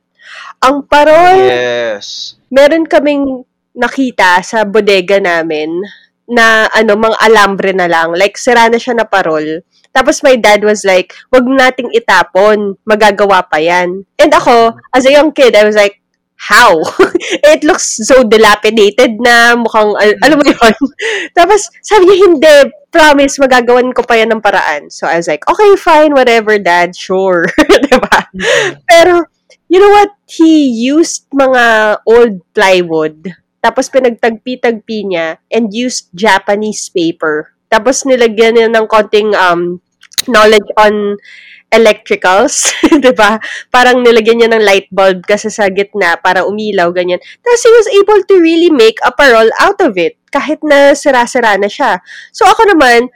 [0.64, 2.36] Ang parol, Yes.
[2.48, 5.82] meron kaming nakita sa bodega namin
[6.30, 8.14] na ano, mga alambre na lang.
[8.16, 9.66] Like, sira na siya na parol.
[9.94, 12.78] Tapos my dad was like, wag nating itapon.
[12.82, 14.08] Magagawa pa yan.
[14.18, 16.03] And ako, as a young kid, I was like,
[16.44, 16.84] how?
[17.56, 20.76] It looks so dilapidated na mukhang, al- alam mo yun.
[21.38, 22.56] Tapos sabi niya, hindi,
[22.92, 24.92] promise, magagawan ko pa yan ng paraan.
[24.92, 27.48] So I was like, okay, fine, whatever, dad, sure.
[27.88, 28.18] diba?
[28.86, 29.32] Pero,
[29.72, 30.12] you know what?
[30.28, 37.56] He used mga old plywood, tapos pinagtagpi-tagpi niya, and used Japanese paper.
[37.72, 39.82] Tapos nilagyan niya ng konting um,
[40.28, 41.18] knowledge on
[41.74, 42.70] electricals,
[43.02, 43.42] 'di ba?
[43.74, 47.20] Parang nilagyan niya ng light bulb kasi sa gitna para umilaw ganyan.
[47.42, 51.58] Tapos he was able to really make a parol out of it kahit na sira-sira
[51.58, 52.02] na siya.
[52.34, 53.10] So ako naman,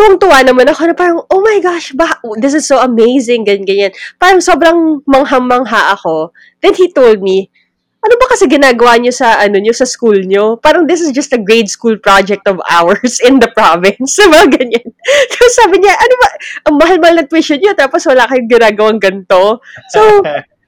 [0.00, 3.92] tuwang-tuwa naman ako na parang, oh my gosh, ba, this is so amazing, ganyan, ganyan.
[4.16, 6.32] Parang sobrang manghang-mangha ako.
[6.64, 7.52] Then he told me,
[8.00, 10.56] ano ba kasi ginagawa niyo sa ano niyo sa school niyo?
[10.56, 14.12] Parang this is just a grade school project of ours in the province.
[14.20, 14.88] So, mga ganyan.
[15.32, 16.28] Tapos sabi niya, ano ba,
[16.68, 19.60] ang mahal-mahal ng tuition niyo tapos wala kayong ginagawang ganito.
[19.92, 20.00] So,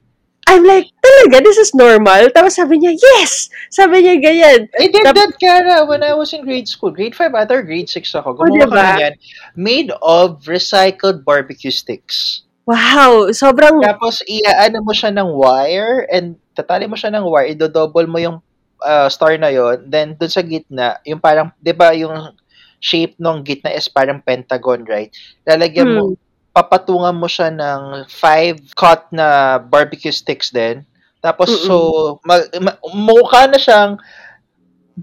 [0.48, 2.28] I'm like, talaga, this is normal?
[2.34, 3.48] Tapos sabi niya, yes!
[3.70, 4.60] Sabi niya ganyan.
[4.74, 6.90] I did Tap- that, Kara, when I was in grade school.
[6.90, 8.36] Grade 5 ata or grade 6 ako.
[8.36, 8.82] Oh, Gumawa diba?
[8.82, 9.14] kami yan.
[9.54, 12.41] Made of recycled barbecue sticks.
[12.62, 18.06] Wow, sobrang, Tapos, iaano mo siya ng wire and tatali mo siya ng wire, idodouble
[18.06, 18.38] mo yung
[18.78, 22.34] uh, star na yon Then, dun sa gitna, yung parang, di ba yung
[22.82, 25.10] shape ng gitna is parang pentagon, right?
[25.46, 26.14] Lalagyan mo,
[26.54, 30.86] papatungan mo siya ng five cut na barbecue sticks din.
[31.18, 31.66] Tapos, Mm-mm.
[31.66, 31.76] so,
[32.22, 33.98] mag, ma- mukha na siyang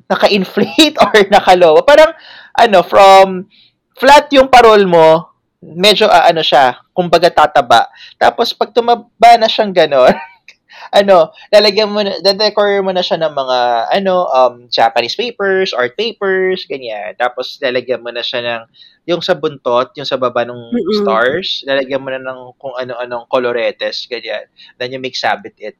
[0.07, 1.83] naka-inflate or nakalowa.
[1.83, 2.11] Parang,
[2.55, 3.51] ano, from
[3.99, 5.27] flat yung parol mo,
[5.59, 7.91] medyo ah, ano siya, kumbaga tataba.
[8.15, 10.15] Tapos pag tumaba na siyang ganon,
[10.99, 13.57] ano, lalagyan mo na, dadecor mo na siya ng mga,
[13.99, 17.11] ano, um, Japanese papers, art papers, ganyan.
[17.19, 18.61] Tapos lalagyan mo na siya ng,
[19.09, 20.95] yung sa buntot, yung sa baba ng Mm-mm.
[21.03, 24.47] stars, lalagyan mo na ng kung ano-anong coloretes, ganyan.
[24.79, 25.75] Then you make sabit it.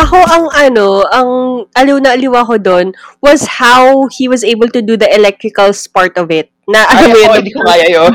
[0.00, 1.30] Ako ang ano, ang
[1.76, 6.16] aliw na aliw ako doon was how he was able to do the electrical part
[6.16, 6.48] of it.
[6.70, 8.10] Na alam mo yun, hindi ko kaya yun.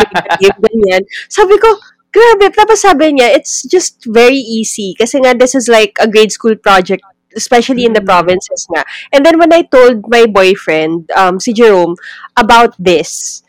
[0.64, 1.02] ganyan.
[1.28, 1.68] Sabi ko,
[2.10, 2.48] grabe.
[2.54, 4.96] Tapos sabi niya, it's just very easy.
[4.98, 7.04] Kasi nga, this is like a grade school project
[7.36, 8.10] especially in the Mm.
[8.10, 8.82] provinces nga.
[9.14, 11.94] And then when I told my boyfriend, um, si Jerome,
[12.34, 13.42] about this,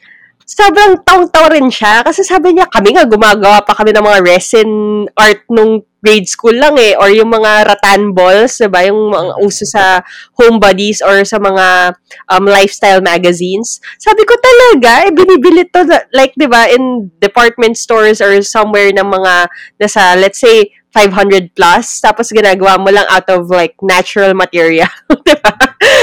[0.51, 2.03] sobrang taw-taw rin siya.
[2.03, 4.69] Kasi sabi niya, kami nga gumagawa pa kami ng mga resin
[5.15, 6.97] art nung grade school lang eh.
[6.99, 8.83] Or yung mga rattan balls, diba?
[8.89, 10.03] Yung mga uso sa
[10.35, 11.95] homebodies or sa mga
[12.27, 13.79] um, lifestyle magazines.
[13.95, 18.91] Sabi ko talaga, eh, binibili to, na- like, di ba, in department stores or somewhere
[18.91, 19.47] ng mga,
[19.79, 24.91] nasa, let's say, 500 plus, tapos ginagawa mo lang out of, like, natural material.
[25.27, 25.55] di ba?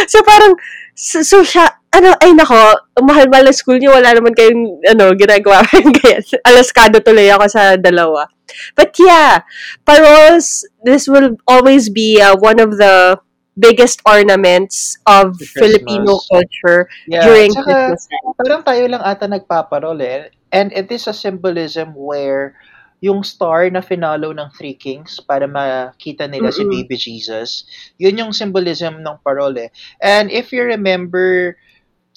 [0.09, 0.57] So, parang,
[0.99, 2.59] so, so siya, ano, ay nako,
[3.07, 5.63] mahal-mahal na school niyo, wala naman kayong, ano, ginagawa
[6.03, 8.27] kaya alaskado tuloy ako sa dalawa.
[8.75, 9.47] But yeah,
[9.87, 13.21] paroles, this will always be uh, one of the
[13.59, 15.59] biggest ornaments of Christmas.
[15.59, 18.07] Filipino culture Yeah, during tsaka, Christmas
[18.39, 20.31] parang tayo lang ata nagpaparol eh.
[20.49, 22.57] And it is a symbolism where
[22.99, 26.75] yung star na finalo ng Three Kings para makita nila si Mm-mm.
[26.75, 27.65] Baby Jesus,
[27.97, 29.71] yun yung symbolism ng parol eh.
[30.03, 31.55] And if you remember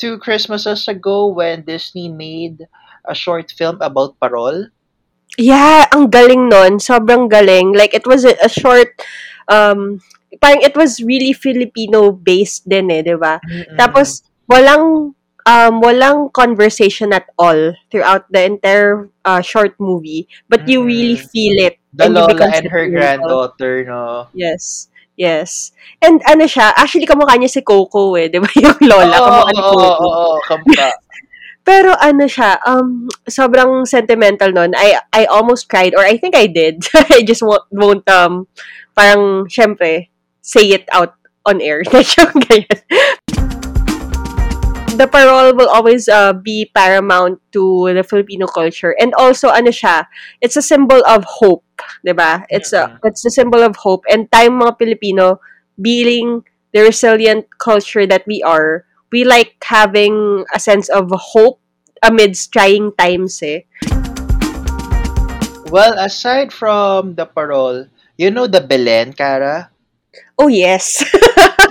[0.01, 2.65] two Christmases ago when Disney made
[3.05, 4.73] a short film about parol,
[5.39, 6.83] Yeah, ang galing nun.
[6.83, 7.71] Sobrang galing.
[7.71, 8.91] Like, it was a, a short,
[9.47, 10.03] um,
[10.43, 13.39] parang it was really Filipino-based din eh, di ba?
[13.39, 13.79] Mm-mm.
[13.79, 15.15] Tapos, walang,
[15.45, 20.27] um, walang conversation at all throughout the entire uh, short movie.
[20.49, 21.81] But you really feel it.
[21.93, 24.27] the and Lola and her granddaughter, no?
[24.33, 24.87] Yes.
[25.19, 25.71] Yes.
[26.01, 28.49] And ano siya, actually kamukha niya si Coco eh, 'di ba?
[28.63, 29.85] Yung lola, Oo, kamukha ni Coco.
[29.85, 30.89] oo, oo, kamukha.
[31.67, 34.73] Pero ano siya, um, sobrang sentimental nun.
[34.73, 36.81] I, I almost cried, or I think I did.
[37.13, 38.49] I just won't, won't um,
[38.97, 40.09] parang, syempre,
[40.41, 41.13] say it out
[41.45, 41.85] on air.
[41.85, 42.65] Ganyan.
[45.01, 48.93] The parole will always uh, be paramount to the Filipino culture.
[49.01, 50.05] And also, ano siya,
[50.45, 51.65] it's a symbol of hope,
[52.05, 52.45] 'di ba?
[52.53, 54.05] It's a, it's a symbol of hope.
[54.05, 55.41] And tayong mga Pilipino,
[55.81, 61.57] being the resilient culture that we are, we like having a sense of hope
[62.05, 63.65] amidst trying times eh.
[65.73, 67.89] Well, aside from the parol,
[68.21, 69.73] you know the Belen, Kara?
[70.37, 71.01] Oh yes.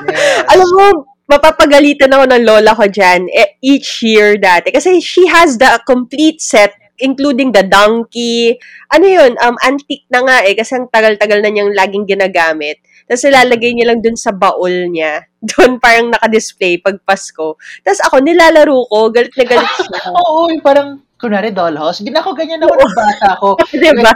[0.00, 0.48] Yes.
[0.48, 0.86] Alam mo,
[1.30, 4.74] mapapagalitan ako ng lola ko dyan eh, each year dati.
[4.74, 8.60] Kasi she has the complete set including the donkey.
[8.92, 9.32] Ano yun?
[9.40, 10.54] Um, antique na nga eh.
[10.54, 12.82] Kasi ang tagal-tagal na niyang laging ginagamit.
[13.08, 15.26] Tapos nilalagay niya lang dun sa baul niya.
[15.50, 17.56] Doon parang naka-display pag Pasko.
[17.82, 19.08] Tapos ako, nilalaro ko.
[19.10, 20.12] Galit na galit siya.
[20.20, 22.00] Oo, yung parang, kunwari dollhouse.
[22.00, 23.48] Hindi ako ganyan ako ng bata ko.
[23.72, 24.12] diba?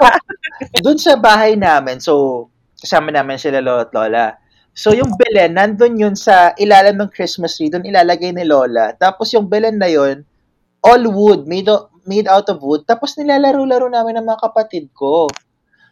[0.81, 2.47] Doon sa bahay namin, so,
[2.81, 4.25] kasama namin sila lolo at lola.
[4.75, 8.91] So, yung Belen, nandun yun sa ilalim ng Christmas tree, doon ilalagay ni Lola.
[8.99, 10.27] Tapos yung Belen na yun,
[10.83, 12.83] all wood, made, o- made out of wood.
[12.83, 15.31] Tapos nilalaro-laro namin ng mga kapatid ko.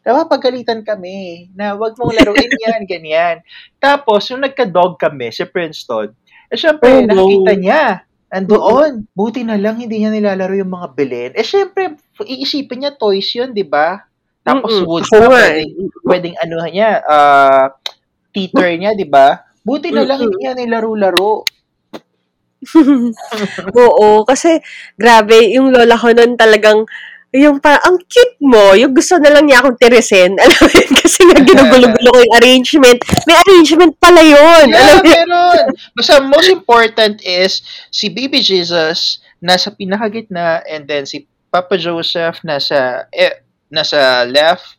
[0.03, 3.37] Napapagalitan kami na wag mong laruin yan, ganyan.
[3.79, 6.11] Tapos, yung nagka-dog kami, si Princeton,
[6.51, 7.07] eh syempre, Oh, no.
[7.07, 7.83] nakikita niya,
[8.29, 9.07] andoon.
[9.15, 11.33] Buti na lang hindi niya nilalaro yung mga Belen.
[11.39, 14.03] Eh syempre, iisipin niya toys yun, di ba?
[14.43, 14.89] Tapos Mm-mm.
[14.91, 15.71] wood pa, pwedeng,
[16.03, 17.71] pwedeng ano niya, ah,
[18.33, 19.37] teeter niya, di ba?
[19.63, 21.47] Buti na lang hindi niya nilaro-laro.
[23.79, 24.59] Oo, kasi
[24.99, 26.87] grabe, yung lola ko nun talagang,
[27.33, 30.37] yung pa, ang cute mo, yung gusto na lang niya akong tirisin.
[30.43, 32.99] Alam mo yun, kasi nga ginugulo-gulo ko yung arrangement.
[33.27, 34.67] May arrangement pala yun.
[34.71, 35.07] Alam Yeah, mo yun?
[35.27, 35.65] meron.
[35.97, 43.11] Basta most important is si Baby Jesus nasa pinakagitna and then si Papa Joseph nasa
[43.11, 44.79] eh, nasa left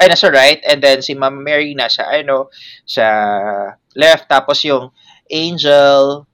[0.00, 2.50] ay nasa right and then si Mama Mary nasa ano
[2.84, 3.06] sa
[3.94, 4.90] left tapos yung
[5.30, 6.26] angel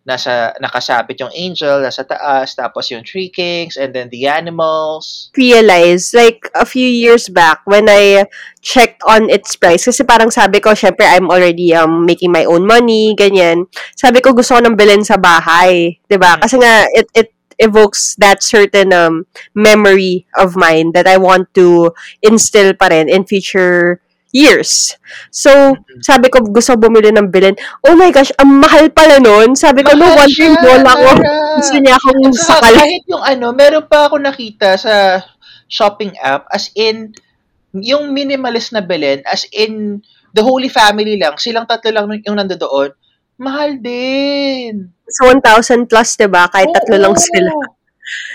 [0.00, 6.12] nasa nakasabit yung angel nasa taas tapos yung three kings and then the animals realize,
[6.16, 8.26] like, a few years back, when I
[8.60, 12.66] checked on its price, kasi parang sabi ko, syempre, I'm already um, making my own
[12.66, 13.68] money, ganyan.
[13.96, 16.00] Sabi ko, gusto ko ng bilhin sa bahay.
[16.08, 16.40] 'di ba Mm.
[16.42, 17.28] Kasi nga, it, it
[17.60, 21.92] evokes that certain um, memory of mine that I want to
[22.24, 24.00] instill pa rin in future
[24.32, 24.94] years.
[25.34, 26.00] So, Mhm.
[26.00, 27.58] sabi ko, gusto bumili ng bilhin.
[27.82, 29.58] Oh my gosh, ang mahal pala nun.
[29.58, 31.10] Sabi ko, no Mahal wonder siya, lola ko.
[31.58, 32.74] Gusto niya akong saka sakal.
[32.78, 35.18] kahit yung ano, meron pa ako nakita sa
[35.66, 37.10] shopping app as in
[37.74, 42.94] yung minimalist na Belen as in the Holy Family lang, silang tatlo lang yung nandoon.
[43.36, 44.94] Mahal din.
[45.10, 47.20] So, 1,000 plus, 'di ba Kahit tatlo lang Oo.
[47.20, 47.52] sila.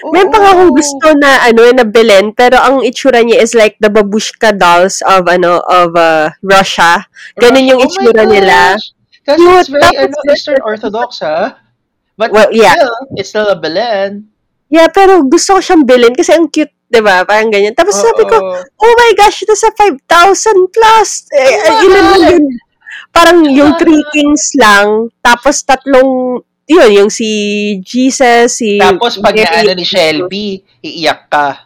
[0.07, 3.91] Meron pa akong gusto na ano na bilhin pero ang itsura niya is like the
[3.91, 7.03] babushka dolls of ano of uh, Russia.
[7.35, 8.79] Ganun yung Oh itsura nila.
[9.25, 9.59] Kasi Cute.
[9.59, 11.59] it's very ano, Eastern Orthodox, ha?
[12.15, 12.77] But Well, yeah.
[12.77, 14.31] still, it's still a Belen.
[14.71, 17.27] Yeah, pero gusto ko siyang bilhin kasi ang cute, 'di ba?
[17.27, 17.75] Parang ganyan.
[17.75, 21.09] Tapos sabi ko, oh my gosh, ito sa 5,000 plus.
[21.35, 22.45] Eh, Ang eh, ilan lang yun?
[23.15, 27.29] Parang yung three kings lang, tapos tatlong, yun, yung si
[27.81, 30.45] Jesus, si Tapos pag Mary, naano ni Shelby,
[30.81, 31.61] iiyak ka.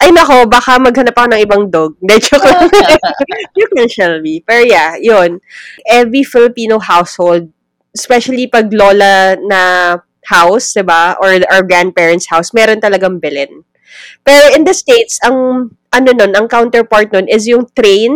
[0.00, 1.92] Ay nako, baka maghanap ako ng ibang dog.
[2.00, 2.68] De, joke lang.
[3.58, 4.40] you can Shelby.
[4.40, 5.44] Pero yeah, yun.
[5.84, 7.52] Every Filipino household,
[7.92, 9.60] especially pag lola na
[10.24, 11.20] house, 'di ba?
[11.20, 13.60] Or our grandparents' house, meron talagang bilin.
[14.24, 18.14] Pero in the States, ang ano nun, ang counterpart nun is yung train,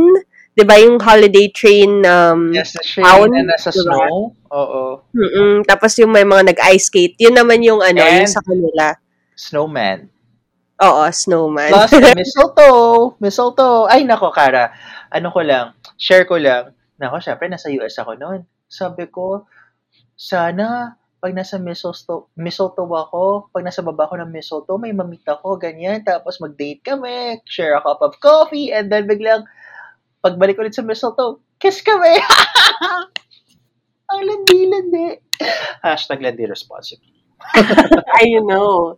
[0.55, 0.79] 'di ba?
[0.79, 3.83] Yung holiday train um Yes, na train town, na nasa diba?
[3.95, 4.15] snow.
[4.55, 4.83] Oo.
[5.11, 7.19] mm tapos yung may mga nag-ice skate.
[7.19, 8.95] Yun naman yung ano, yung And- sa kanila.
[9.35, 10.07] Snowman.
[10.79, 11.71] Oo, snowman.
[11.71, 13.15] Plus, the mistletoe.
[13.19, 13.87] Mistletoe.
[13.87, 14.75] Ay, nako, Kara.
[15.11, 16.75] Ano ko lang, share ko lang.
[16.99, 18.43] Nako, syempre, nasa US ako noon.
[18.67, 19.47] Sabi ko,
[20.15, 25.57] sana, pag nasa mistletoe, mistletoe ako, pag nasa baba ko ng mistletoe, may mamit ako,
[25.57, 26.03] ganyan.
[26.03, 29.47] Tapos mag-date kami, share a cup of coffee, and then biglang,
[30.25, 32.17] pagbalik ulit sa mistletoe, kiss kami!
[34.11, 35.21] Ang landi-landi.
[35.85, 37.13] Hashtag landi responsibly.
[38.21, 38.97] I know.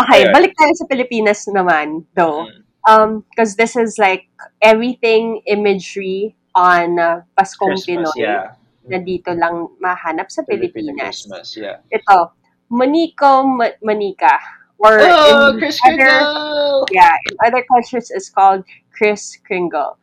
[0.00, 0.34] Okay, Alright.
[0.34, 2.46] balik tayo sa Pilipinas naman, though.
[2.88, 4.26] Um, because this is like
[4.64, 8.56] everything imagery on uh, Paskong Christmas, Pinoy yeah.
[8.88, 11.28] na dito lang mahanap sa Pilipinas.
[11.28, 11.78] Christmas, yeah.
[11.92, 12.32] Ito,
[12.72, 14.40] Manico Ma- Manika.
[14.80, 16.88] Or Oh, in Chris other, Kringle!
[16.88, 18.64] yeah, in other cultures is called
[18.96, 19.99] Chris Kringle.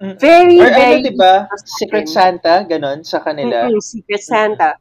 [0.00, 1.48] Very, Or ano, very di ba?
[1.48, 2.08] uso sa Secret.
[2.08, 3.64] Santa, ganon, sa kanila.
[3.64, 4.76] Mm-mm, Secret Santa.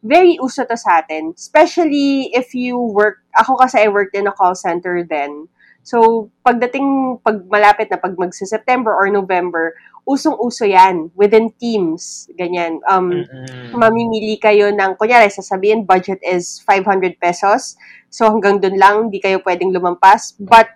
[0.00, 1.34] Very uso to sa atin.
[1.34, 5.50] Especially if you work, ako kasi I worked in a call center then.
[5.82, 9.74] So, pagdating, pag malapit na, pag magsa-September or November,
[10.06, 12.30] usong-uso yan within teams.
[12.38, 12.78] Ganyan.
[12.86, 13.74] Um, Mm-mm.
[13.74, 17.74] mamimili kayo ng, kunyari, sasabihin, budget is 500 pesos.
[18.06, 20.38] So, hanggang dun lang, di kayo pwedeng lumampas.
[20.38, 20.70] But,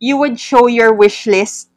[0.00, 1.72] you would show your wish list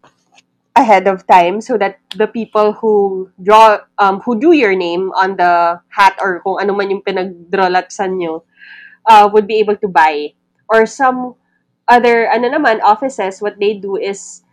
[0.76, 5.36] ahead of time so that the people who draw, um, who do your name on
[5.36, 8.44] the hat or kung ano man yung pinagdralatsan nyo,
[9.08, 10.34] uh, would be able to buy.
[10.70, 11.36] Or some
[11.90, 14.44] other, ano naman, offices, what they do is,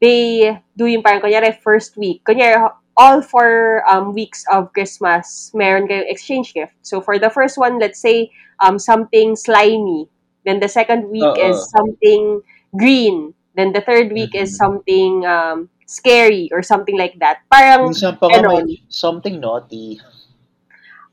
[0.00, 2.24] they do yung parang, kunyari, first week.
[2.24, 2.56] Kunyari,
[2.96, 6.72] all four um, weeks of Christmas, meron kayong exchange gift.
[6.80, 10.08] So, for the first one, let's say, um, something slimy.
[10.48, 11.50] Then, the second week Oo.
[11.52, 12.40] is something
[12.72, 13.34] green.
[13.56, 14.60] Then, the third week is Mhm.
[14.60, 17.40] something um, scary or something like that.
[17.48, 19.96] Parang, Minsan pa nga ano, may something naughty.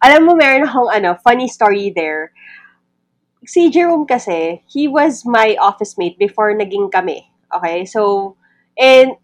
[0.04, 2.36] alam mo, meron akong ano, funny story there.
[3.44, 7.28] Si Jerome kasi, he was my office mate before naging kami.
[7.52, 7.84] Okay?
[7.86, 8.36] So,
[8.76, 9.16] and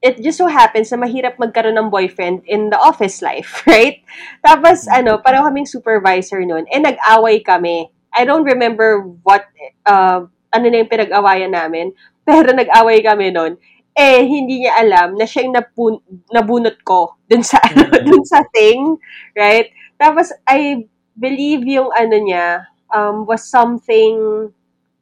[0.00, 3.98] it just so happens na mahirap magkaroon ng boyfriend in the office life, right?
[4.46, 7.90] Tapos, ano, parang kaming supervisor nun, and nag-away kami.
[8.14, 9.46] I don't remember what,
[9.86, 10.22] uh,
[10.54, 11.92] ano na yung pinag-awayan namin,
[12.28, 13.56] pero nag-away kami nun.
[13.96, 18.04] Eh, hindi niya alam na siya yung napun- nabunot ko dun sa, ano, Mhm.
[18.06, 18.94] dun sa thing,
[19.34, 19.72] right?
[19.98, 20.86] Tapos, I
[21.18, 24.48] believe yung ano niya um, was something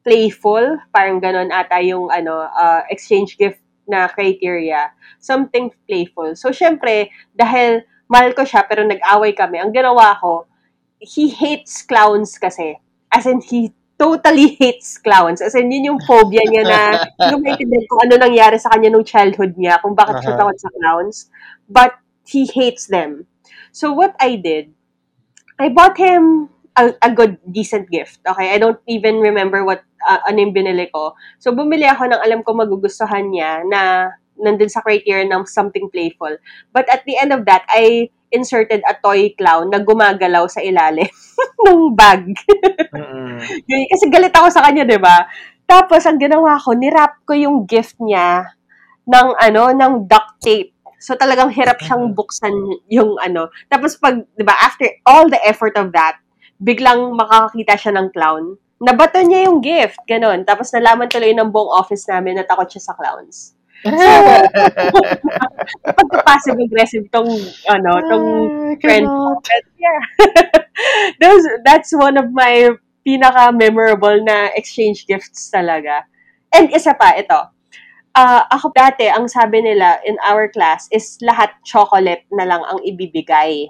[0.01, 0.81] playful.
[0.89, 4.89] Parang ganon ata yung ano, uh, exchange gift na criteria.
[5.21, 6.33] Something playful.
[6.33, 10.49] So, syempre, dahil mahal ko siya pero nag-away kami, ang ginawa ko,
[10.97, 12.81] he hates clowns kasi.
[13.13, 15.41] As in, he totally hates clowns.
[15.41, 16.79] As in, yun yung phobia niya na,
[17.17, 20.39] hindi ko maintindihan kung ano nangyari sa kanya nung childhood niya, kung bakit siya Aha.
[20.39, 21.17] takot sa clowns.
[21.65, 23.25] But, he hates them.
[23.71, 24.75] So, what I did,
[25.57, 28.19] I bought him a, a good, decent gift.
[28.27, 28.53] Okay?
[28.53, 31.15] I don't even remember what, uh, ano yung binili ko.
[31.39, 36.33] So, bumili ako ng alam ko magugustuhan niya na nandun sa criteria ng something playful.
[36.71, 41.07] But at the end of that, I inserted a toy clown na gumagalaw sa ilalim
[41.67, 42.35] ng bag.
[43.67, 45.27] Yun, Kasi galit ako sa kanya, 'di ba?
[45.67, 48.55] Tapos ang ginawa ko, nirap ko yung gift niya
[49.07, 50.75] ng ano, ng duct tape.
[50.97, 52.55] So talagang hirap siyang buksan
[52.91, 53.51] yung ano.
[53.71, 56.19] Tapos pag, 'di ba, after all the effort of that,
[56.59, 58.57] biglang makakakita siya ng clown.
[58.77, 60.45] Nabato niya yung gift, ganun.
[60.45, 63.56] Tapos nalaman tuloy ng buong office namin na takot siya sa clowns.
[65.83, 67.29] Pagka passive aggressive tong
[67.69, 68.27] ano, tong
[68.73, 69.43] Ay, friend cannot.
[69.45, 70.01] But yeah.
[71.21, 72.73] Those, that's one of my
[73.05, 76.03] pinaka-memorable na exchange gifts talaga.
[76.51, 77.37] And isa pa, ito.
[78.17, 82.81] Ah, ako dati, ang sabi nila in our class is lahat chocolate na lang ang
[82.81, 83.69] ibibigay.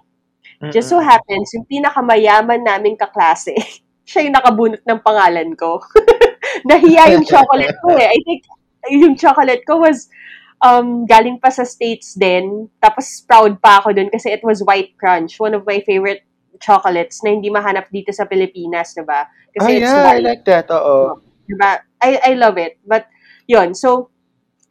[0.73, 1.05] Just so Mm-mm.
[1.05, 3.53] happens, yung pinakamayaman naming kaklase,
[4.09, 5.83] siya yung nakabunot ng pangalan ko.
[6.65, 8.09] Nahiya yung chocolate ko eh.
[8.09, 8.41] I think
[8.91, 10.07] yung chocolate ko was
[10.63, 12.69] um, galing pa sa States din.
[12.81, 16.25] Tapos proud pa ako dun kasi it was White Crunch, one of my favorite
[16.57, 19.29] chocolates na hindi mahanap dito sa Pilipinas, diba?
[19.53, 20.25] Kasi oh, it's yeah, I white.
[20.25, 20.65] like that.
[20.73, 21.21] Oo.
[21.45, 21.71] Diba?
[22.01, 22.81] I, I love it.
[22.83, 23.05] But,
[23.45, 23.77] yun.
[23.77, 24.09] So,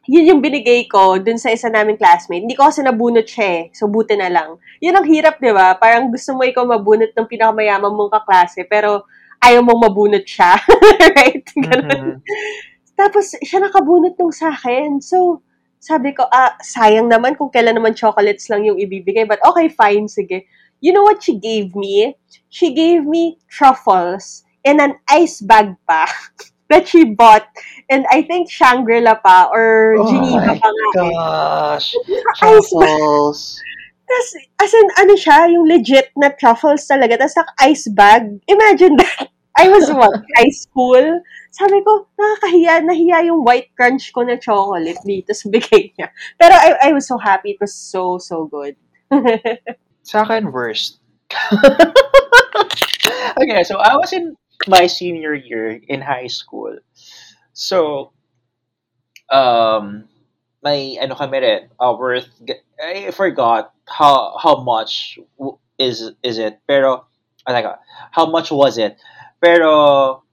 [0.07, 2.43] yun yung binigay ko dun sa isa naming classmate.
[2.43, 3.63] Hindi ko kasi nabunot siya eh.
[3.75, 4.59] So, buti na lang.
[4.79, 5.75] Yun ang hirap, di ba?
[5.75, 9.03] Parang gusto mo ikaw mabunot ng pinakamayaman mong kaklase, pero
[9.43, 10.55] ayaw mong mabunot siya.
[11.15, 11.47] right?
[11.55, 11.87] Ganun.
[11.87, 12.75] Mhm.
[12.97, 14.97] Tapos, siya nakabunot nung sa akin.
[14.99, 15.45] So,
[15.77, 19.29] sabi ko, ah, sayang naman kung kailan naman chocolates lang yung ibibigay.
[19.29, 20.49] But okay, fine, sige.
[20.81, 22.17] You know what she gave me?
[22.49, 26.05] She gave me truffles in an ice bag pa
[26.73, 27.45] that she bought.
[27.89, 30.85] And I think Shangri-La pa or Oh Geneva my pa nga.
[30.89, 30.93] eh.
[30.97, 31.93] gosh.
[32.41, 32.97] Ice bag.
[32.97, 33.39] Truffles.
[34.07, 34.29] Tapos,
[34.63, 37.19] as in, ano siya, yung legit na truffles talaga.
[37.19, 38.23] Tapos, naka-ice bag.
[38.47, 39.29] Imagine that.
[39.57, 40.13] I was what?
[40.37, 41.21] High school?
[41.57, 46.13] Sabi ko, nakakahiya, nahiya yung white crunch ko na chocolate dito sa bigay niya.
[46.37, 47.57] Pero I, I was so happy.
[47.57, 48.77] It was so, so good.
[50.05, 51.01] Sa akin, worst.
[53.41, 54.37] okay, so I was in
[54.69, 56.77] my senior year in high school.
[57.57, 58.13] So,
[59.33, 60.05] um,
[60.61, 62.29] may ano kami rin, uh, worth,
[62.77, 65.17] I forgot how how much
[65.81, 67.09] is is it, pero,
[67.47, 67.81] oh my God,
[68.13, 69.01] how much was it?
[69.41, 70.23] Pero,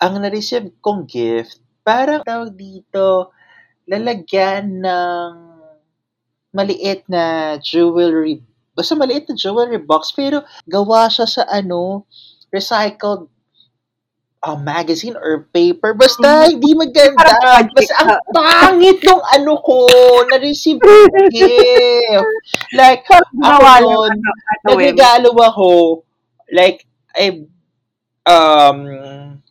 [0.00, 3.30] ang na-receive kong gift, parang tawag dito,
[3.86, 5.32] lalagyan ng
[6.54, 8.38] maliit na jewelry
[8.74, 12.06] basta maliit na jewelry box pero gawa siya sa ano
[12.54, 13.26] recycled
[14.44, 15.96] uh, magazine or paper.
[15.96, 17.34] Basta hindi maganda.
[17.72, 19.88] Basta ang pangit nung ano ko
[20.28, 20.78] na receive
[21.32, 22.28] gift.
[22.78, 24.14] Like ako nun,
[24.68, 25.70] nagregalo ako
[26.52, 26.86] like
[27.16, 27.46] I
[28.28, 28.78] um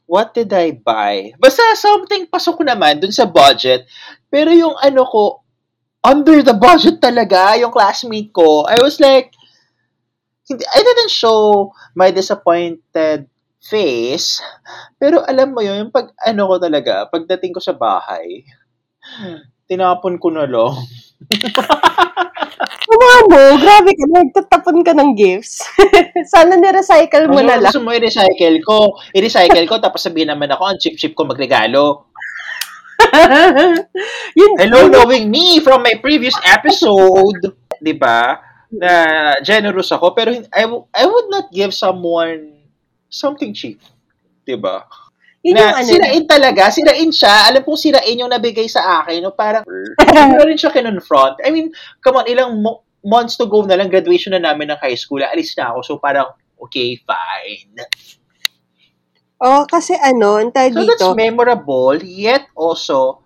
[0.10, 3.88] what did I buy basta something pasok naman dun sa budget
[4.28, 5.43] pero yung ano ko
[6.04, 8.68] under the budget talaga yung classmate ko.
[8.68, 9.32] I was like,
[10.43, 13.32] hindi, I didn't show my disappointed
[13.64, 14.43] face.
[14.99, 18.43] Pero alam mo yun, yung pag ano ko talaga, pagdating ko sa bahay,
[19.72, 20.76] tinapon ko na lang.
[22.84, 25.64] Mga mo, grabe ka, nagtatapon ka ng gifts.
[26.34, 27.72] Sana ni-recycle mo Gusto, na lang.
[27.72, 28.78] gusto mo i-recycle ko.
[29.12, 32.08] I-recycle ko, tapos sabihin naman ako, ang cheap-cheap ko magregalo.
[34.40, 37.52] yun, Hello, yun- knowing me from my previous episode,
[37.82, 38.40] di ba?
[38.74, 38.94] Na
[39.46, 42.66] generous ako, pero I, w- I would not give someone
[43.08, 43.82] something cheap.
[44.44, 44.86] Di ba?
[45.44, 45.91] Yun yung na ano.
[45.91, 47.52] sirain talaga, sirain siya.
[47.52, 49.20] Alam kong sirain yung nabigay sa akin.
[49.28, 49.36] No?
[49.36, 49.68] Parang,
[50.00, 51.44] hindi na rin siya kinonfront.
[51.44, 54.80] I mean, come on, ilang mo- months to go na lang, graduation na namin ng
[54.80, 55.20] high school.
[55.20, 55.80] Alis na ako.
[55.84, 57.76] So parang, okay, fine.
[59.44, 63.23] Oh, kasi ano, ang So dito, that's memorable, yet also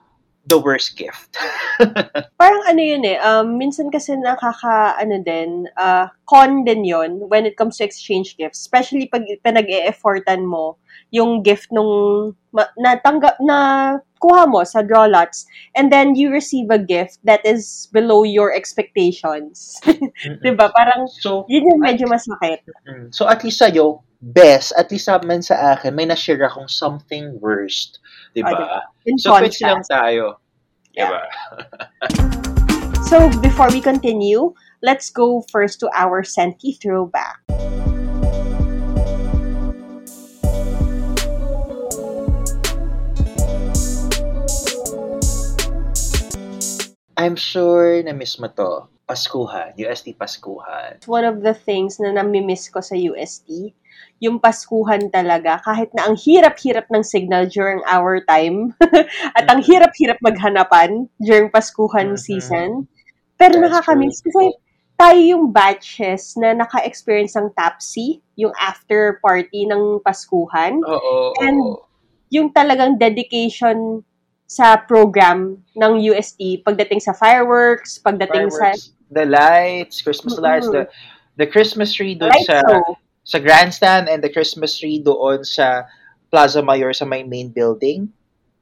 [0.48, 1.36] the worst gift.
[2.42, 7.44] parang ano yun eh, um, minsan kasi nakaka, ano din, uh, con din yon when
[7.44, 8.64] it comes to exchange gifts.
[8.64, 10.80] Especially pag pinag-e-effortan mo
[11.12, 15.46] yung gift nung ma- natangga, na kuha mo sa draw lots
[15.78, 19.78] and then you receive a gift that is below your expectations.
[20.44, 20.72] diba?
[20.74, 22.64] Parang, so, yun yung medyo masakit.
[22.88, 23.14] Mm.
[23.14, 28.00] So at least sa'yo, best, at least naman sa akin, may na-share akong something worst.
[28.38, 28.86] Di Ah, ba?
[29.10, 30.38] In So, pwede lang tayo.
[30.94, 31.10] Yeah.
[31.10, 31.22] ba?
[33.08, 34.52] So, before we continue,
[34.84, 37.40] let's go first to our Senti throwback.
[47.16, 48.92] I'm sure na miss mo to.
[49.08, 49.72] Paskuhan.
[49.80, 51.00] UST Paskuhan.
[51.08, 53.72] One of the things na namimiss ko sa UST,
[54.20, 58.76] yung Paskuhan talaga, kahit na ang hirap-hirap ng signal during our time,
[59.40, 62.20] at ang hirap-hirap maghanapan during Paskuhan Mhm.
[62.20, 62.70] season,
[63.40, 64.30] pero That's nakakamiss true.
[64.36, 64.46] kasi
[64.98, 71.32] tayo yung batches na naka-experience ng TAPSI, yung after party ng Paskuhan, Oo.
[71.40, 71.86] And- oo.
[72.28, 74.04] yung talagang dedication
[74.48, 80.44] sa program ng UST pagdating sa fireworks, pagdating Fireworks, the lights, Christmas Mm-mm.
[80.44, 80.88] lights, the
[81.36, 82.98] the Christmas tree sa doon light sa show.
[83.24, 85.86] sa grandstand and the Christmas tree doon sa
[86.32, 88.08] Plaza Mayor sa may main building.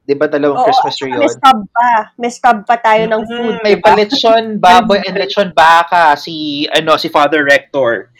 [0.06, 1.36] 'Di ba dalawang Oo, Christmas tree saka may 'yon?
[1.38, 1.90] stub pa.
[2.18, 3.56] May stub pa tayo ng food.
[3.58, 3.82] Mm, may diba?
[3.82, 8.10] palitsyon baboy and lechon baka si ano si Father Rector.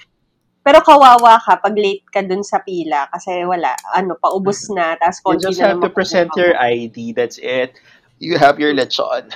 [0.67, 5.23] Pero kawawa ka pag late ka dun sa pila kasi wala, ano, paubos na, tapos
[5.23, 6.59] You konti just na have to present your.
[6.59, 7.15] ID.
[7.15, 7.79] That's it.
[8.19, 9.31] You have your lechon.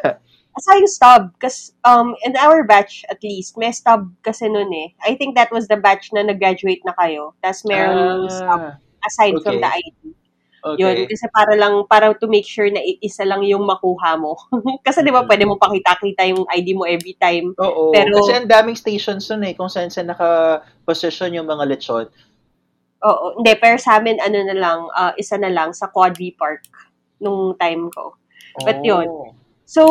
[0.60, 4.92] Aside stub, kasi um, in our batch at least, may stub kasi nun eh.
[5.02, 7.32] I think that was the batch na nag-graduate na kayo.
[7.40, 8.60] Tapos meron stub.
[8.60, 8.76] Ah,
[9.08, 9.64] aside from Okay.
[9.64, 10.00] the ID.
[10.64, 10.80] Okay.
[10.80, 14.32] Yun, kasi para lang, para to make sure na isa lang yung makuha mo.
[14.86, 15.28] kasi di ba Mm.
[15.28, 17.52] pwede mo pakita-kita yung ID mo every time.
[17.60, 17.92] Oo.
[17.92, 22.08] Pero- kasi ang daming stations nun eh, kung saan saan naka-position yung mga lechon.
[23.04, 26.64] Oo, hindi, pero sa amin, ano na lang, ah, isa na lang sa Quadri Park
[27.20, 28.16] nung time ko.
[28.64, 29.04] But yun.
[29.04, 29.36] Oh.
[29.68, 29.82] So,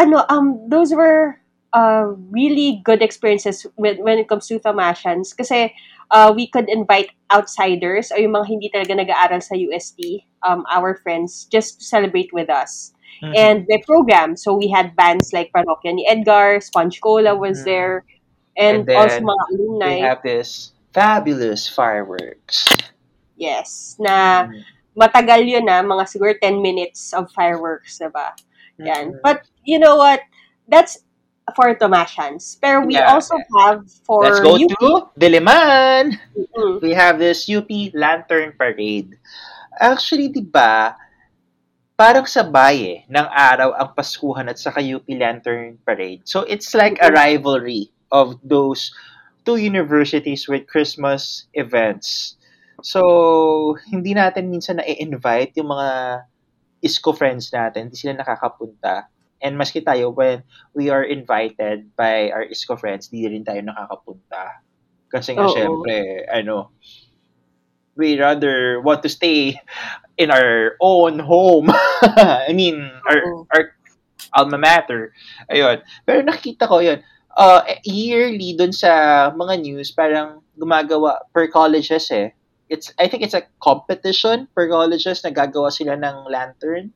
[0.00, 1.36] ano, um, those were
[1.76, 5.76] uh, really good experiences when, when it comes to Thomasians kasi
[6.10, 10.98] uh, we could invite outsiders o yung mga hindi talaga nag-aaral sa UST, um, our
[11.02, 12.92] friends, just to celebrate with us.
[13.22, 13.34] Mhm.
[13.36, 17.66] And the program, so we had bands like Parokya ni Edgar, Sponge Cola was Mhm.
[17.66, 17.94] there,
[18.56, 19.94] and, And then also mga alumni.
[20.00, 22.66] we have this fabulous fireworks.
[23.40, 24.60] yes, na Mhm.
[25.00, 28.36] matagal yun na, mga siguro 10 minutes of fireworks, diba?
[28.80, 29.16] Yan.
[29.16, 29.20] Mhm.
[29.24, 30.20] But, you know what?
[30.68, 31.00] That's
[31.56, 32.56] for Tomasians.
[32.60, 33.10] Pero we Yeah.
[33.10, 34.70] also have for Let's go UP.
[34.78, 36.14] to Diliman!
[36.36, 39.18] Mm, We have this UP Lantern Parade.
[39.80, 40.94] Actually, di ba,
[41.96, 46.24] parang sabay eh, ng araw ang Paskuhan at saka UP Lantern Parade.
[46.24, 47.16] So, it's like a Mhm.
[47.16, 48.92] rivalry of those
[49.44, 52.36] two universities with Christmas events.
[52.80, 55.88] So, hindi natin minsan na-invite yung mga
[56.80, 59.12] ISCO friends natin, hindi sila nakakapunta.
[59.40, 60.44] And maski tayo, when
[60.76, 64.60] we are invited by our ISCO friends, di rin tayo nakakapunta.
[65.08, 65.54] Kasi nga, Oo.
[65.56, 66.70] syempre, ano,
[67.96, 69.58] we rather want to stay
[70.20, 71.72] in our own home.
[72.48, 72.78] I mean,
[73.08, 73.46] our, Oo.
[73.50, 73.64] our
[74.36, 75.12] alma mater.
[75.50, 75.82] Ayun.
[76.06, 77.02] Pero nakita ko yun.
[77.34, 82.30] Uh, yearly dun sa mga news, parang gumagawa per colleges eh.
[82.70, 86.94] It's, I think it's a competition per colleges na gagawa sila ng lantern.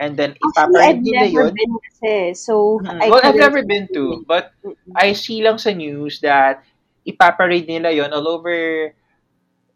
[0.00, 1.52] And then, ipaparade nila never yun.
[1.52, 2.14] been kasi.
[2.32, 4.56] So, Mm, I well, I've never been to, but.
[4.96, 6.64] I see lang sa news that
[7.04, 8.52] ipaparade nila yon all over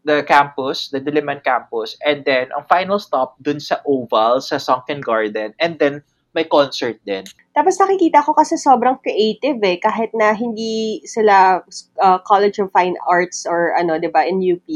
[0.05, 5.01] the campus, the Diliman campus, and then ang final stop dun sa Oval, sa Sunken
[5.01, 6.01] Garden, and then
[6.35, 7.23] may concert din.
[7.55, 11.63] Tapos nakikita ko kasi sobrang creative eh, kahit na hindi sila
[12.03, 14.67] uh, College of Fine Arts or ano, 'di ba, in UP.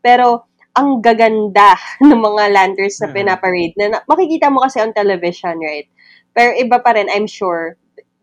[0.00, 0.46] Pero
[0.78, 1.74] ang gaganda
[2.06, 3.14] ng mga lanterns na Mhm.
[3.14, 5.90] pinaparade na, na makikita mo kasi on television, right?
[6.36, 7.74] Pero iba pa rin, I'm sure,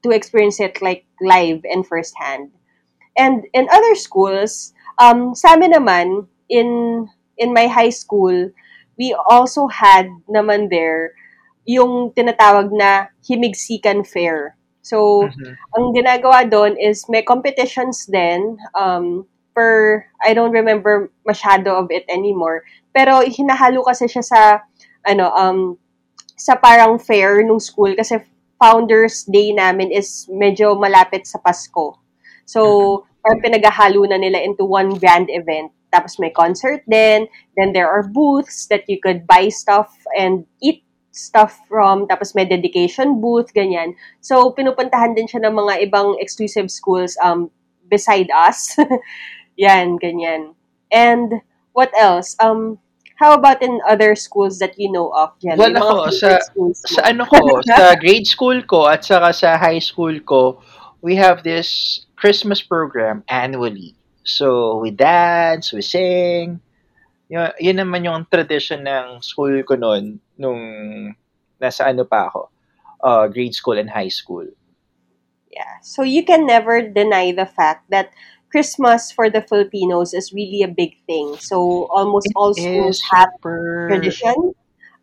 [0.03, 2.51] to experience it like live and first hand.
[3.18, 6.70] And in other schools, um, sa amin naman, in
[7.38, 8.51] in my high school,
[8.97, 11.12] we also had naman there
[11.66, 14.56] yung tinatawag na Himigsikan Fair.
[14.86, 15.58] So, Mhm.
[15.76, 19.26] ang ginagawa doon is may competitions din um,
[19.56, 22.68] per, I don't remember masyado of it anymore.
[22.91, 24.41] Pero hinahalo kasi siya sa,
[25.08, 25.80] ano, um,
[26.36, 28.20] sa parang fair nung school kasi
[28.60, 31.95] Founders Day namin is medyo malapit sa Pasko.
[32.45, 35.72] So, parang pinaghahalo na nila into one grand event.
[35.89, 37.28] Tapos may concert din.
[37.58, 39.89] Then there are booths that you could buy stuff
[40.20, 40.84] and eat
[41.16, 42.06] stuff from.
[42.08, 43.95] Tapos may dedication booth, ganyan.
[44.20, 47.49] So, pinupuntahan din siya ng mga ibang exclusive schools um,
[47.88, 48.76] beside us.
[49.56, 50.56] Yan, ganyan.
[50.91, 51.41] And
[51.74, 52.36] what else?
[52.39, 52.80] Um,
[53.16, 55.58] how about in other schools that you know of, Jen?
[55.58, 56.43] Well, ako, sa-?
[56.74, 57.39] Sa ano ko,
[57.72, 60.60] sa grade school ko at saka sa high school ko,
[61.01, 63.95] we have this Christmas program annually.
[64.26, 66.60] So, we dance, we sing.
[67.30, 70.62] Yun, yun naman yung tradition ng school ko noon nung
[71.62, 72.49] nasa ano pa ako,
[73.01, 74.45] uh, grade school and high school.
[75.56, 75.80] Yeah.
[75.82, 78.12] So you can never deny the fact that
[78.52, 81.36] Christmas for the Filipinos is really a big thing.
[81.39, 83.88] So almost all schools have super...
[83.89, 84.54] tradition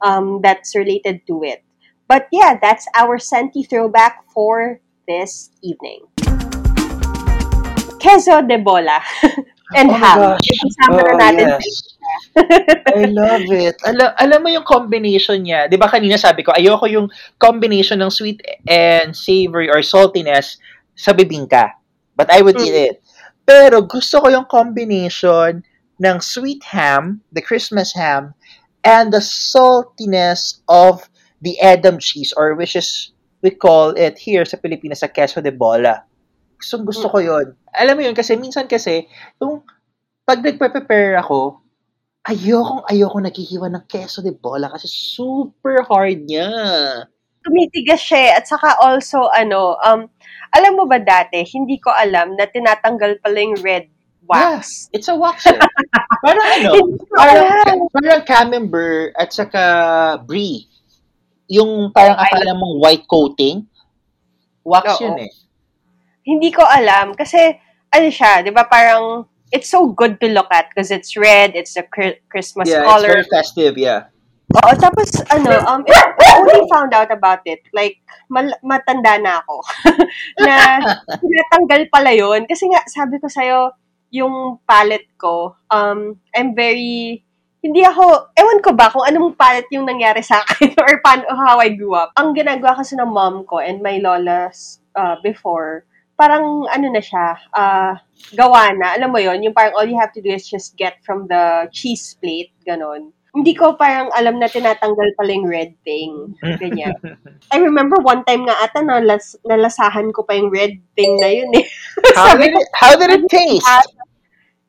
[0.01, 1.63] um, that's related to it.
[2.09, 6.07] But yeah, that's our Senti throwback for this evening.
[8.01, 8.99] Queso de bola
[9.79, 10.19] and Oh ham.
[10.43, 11.65] Isasama Oh, natin yes.
[12.37, 13.77] I love it.
[13.87, 15.71] Alam, alam mo yung combination niya.
[15.71, 20.59] Di ba kanina sabi ko, ayoko yung combination ng sweet and savory or saltiness
[20.97, 21.73] sa bibingka.
[22.17, 22.87] But I would eat Mm.
[22.93, 23.02] it.
[23.47, 25.63] Pero gusto ko yung combination
[25.99, 28.35] ng sweet ham, the Christmas ham,
[28.83, 31.07] and the saltiness of
[31.43, 35.51] the Edam cheese or which is, we call it here sa Pilipinas, sa queso de
[35.51, 36.03] bola.
[36.59, 37.55] Gusto, gusto ko yun.
[37.75, 39.07] Alam mo yun, kasi minsan kasi,
[39.43, 39.63] yung
[40.23, 41.59] pag nagpe-prepare ako,
[42.23, 46.47] ayokong ayoko naghihiwa ng queso de bola kasi super hard niya.
[47.43, 48.31] tumitigas siya eh.
[48.39, 50.07] At saka also, ano, um,
[50.53, 53.89] alam mo ba dati, hindi ko alam na tinatanggal pala yung red
[54.29, 54.89] wax.
[54.93, 55.57] It's a wax eh.
[56.25, 56.71] parang ano,
[57.09, 59.63] parang, parang camembert at saka
[60.23, 60.69] brie.
[61.49, 63.65] Yung parang akala mong white coating,
[64.65, 65.09] wax Oo.
[65.09, 65.33] yun eh.
[66.23, 67.17] Hindi ko alam.
[67.19, 67.37] Kasi,
[67.93, 71.77] ano siya, di ba parang it's so good to look at because it's red, it's
[71.77, 71.85] a
[72.31, 73.13] Christmas yeah, color.
[73.13, 74.09] it's very festive, yeah.
[74.53, 79.65] Oo, tapos ano, um, I only found out about it, like, mal- matanda na ako,
[80.45, 80.77] na
[81.09, 82.45] tinatanggal pala yun.
[82.45, 83.73] Kasi nga, sabi ko sa'yo,
[84.13, 87.25] yung palette ko, um, I'm very,
[87.65, 91.57] hindi ako, ewan ko ba kung anong palette yung nangyari sa akin or paano, how
[91.57, 92.13] I grew up.
[92.21, 95.89] Ang ginagawa kasi ng mom ko and my lolas uh, before,
[96.21, 97.97] parang ano na siya, uh,
[98.37, 99.01] gawa na.
[99.01, 101.73] Alam mo yon yung parang all you have to do is just get from the
[101.73, 106.37] cheese plate, ganon hindi ko parang alam na tinatanggal pala yung red thing.
[106.61, 106.93] Ganyan.
[107.53, 111.49] I remember one time nga ata nalas, nalasahan ko pa yung red thing na yun
[111.57, 111.65] eh.
[112.17, 113.65] How did it, how did it taste?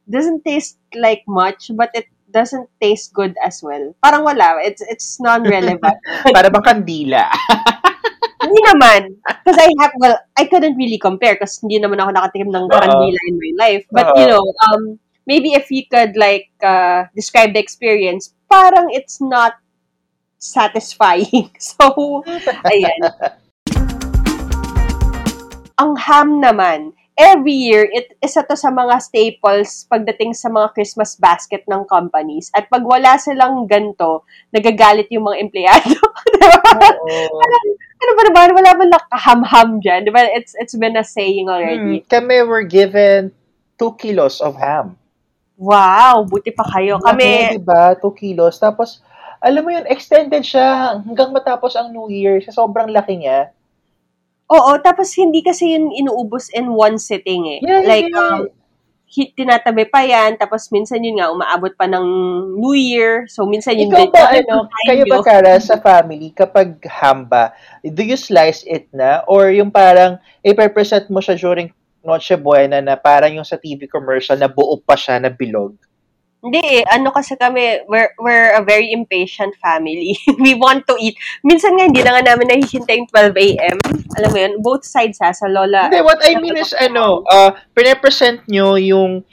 [0.08, 3.96] Doesn't taste like much, but it doesn't taste good as well.
[4.00, 4.60] Parang wala.
[4.64, 6.00] It's it's non-relevant.
[6.36, 7.28] Para bang kandila.
[8.44, 9.02] hindi naman.
[9.44, 13.20] Because I have, well, I couldn't really compare because hindi naman ako nakatikim ng kandila
[13.28, 13.84] in my life.
[13.92, 19.18] But, you know, um, maybe if you could like uh, describe the experience, parang it's
[19.18, 19.58] not
[20.38, 21.50] satisfying.
[21.58, 22.22] So,
[22.70, 23.02] ayan.
[25.82, 31.18] Ang ham naman, every year, it isa to sa mga staples pagdating sa mga Christmas
[31.18, 32.54] basket ng companies.
[32.54, 35.98] At pag wala silang ganto, nagagalit yung mga empleyado.
[36.62, 37.66] parang,
[38.04, 40.06] ano ba naman, wala ba lang kaham-ham dyan?
[40.06, 40.30] Diba?
[40.30, 42.06] It's, it's been a saying already.
[42.06, 43.34] Hmm, kami were given
[43.82, 44.94] 2 kilos of ham.
[45.58, 46.98] Wow, buti pa kayo.
[46.98, 47.84] Kami, Laki, diba?
[48.02, 48.58] 2 kilos.
[48.58, 49.04] Tapos,
[49.44, 52.42] alam mo yun, extended siya hanggang matapos ang New Year.
[52.42, 53.54] Sa sobrang laki niya.
[54.50, 57.60] Oo, tapos hindi kasi yun inuubos in one sitting eh.
[57.64, 58.44] Yeah, like, yeah.
[58.44, 58.52] um,
[59.14, 62.06] tinatabi pa yan, tapos minsan yun nga, umaabot pa ng
[62.58, 63.30] New Year.
[63.30, 65.18] So, minsan yun Ikaw din- ba, ano, yung time kayo ba.
[65.22, 67.54] Kara, sa family, kapag hamba,
[67.86, 69.22] do you slice it na?
[69.30, 71.70] Or yung parang, i-present mo siya during
[72.04, 75.74] Noche Buena na parang yung sa TV commercial na buo pa siya na bilog?
[76.44, 80.20] Hindi eh, ano kasi kami, we're, we're a very impatient family.
[80.44, 81.16] We want to eat.
[81.40, 83.78] Minsan nga, hindi na nga namin nahihintay yung 12 a.m.
[84.20, 85.88] Alam mo yun, both sides ha, sa lola.
[85.88, 89.24] Hindi, what I mean is, ano, uh, pinapresent nyo yung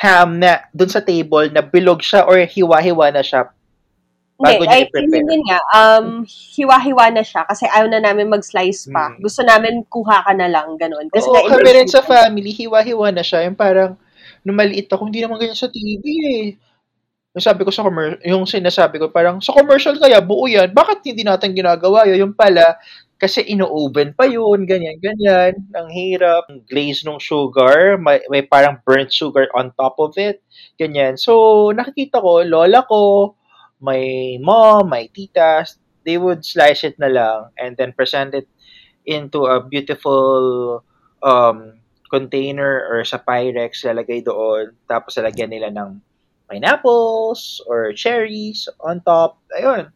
[0.00, 3.52] ham na dun sa table na bilog siya or hiwa-hiwa na siya
[4.38, 5.26] bago Hindi, nyo ay, i-prepare.
[5.26, 9.10] yun nga, um, hiwa-hiwa na siya kasi ayaw na namin mag-slice pa.
[9.10, 9.18] Mm.
[9.18, 11.10] Gusto namin kuha ka na lang, ganun.
[11.10, 13.50] Kasi Oo, kami rin sa family, hiwa-hiwa na siya.
[13.50, 13.98] Yung parang,
[14.46, 16.04] nung maliit ako, hindi naman ganyan sa TV
[16.38, 16.46] eh.
[17.34, 20.70] Yung sabi ko sa commercial, yung sinasabi ko, parang, sa commercial kaya, buo yan.
[20.70, 22.30] Bakit hindi natin ginagawa yun?
[22.30, 22.78] Yung pala,
[23.18, 25.58] kasi ino-oven pa yun, ganyan, ganyan.
[25.74, 26.46] Ang hirap.
[26.70, 30.38] Glaze ng sugar, may, may parang burnt sugar on top of it.
[30.78, 31.18] Ganyan.
[31.18, 33.34] So, nakikita ko, lola ko,
[33.80, 38.48] my mom, my titas, they would slice it na lang and then present it
[39.06, 40.84] into a beautiful
[41.22, 44.74] um, container or sa Pyrex, lalagay doon.
[44.88, 46.00] Tapos lalagyan nila ng
[46.48, 49.38] pineapples or cherries on top.
[49.52, 49.92] Ayun.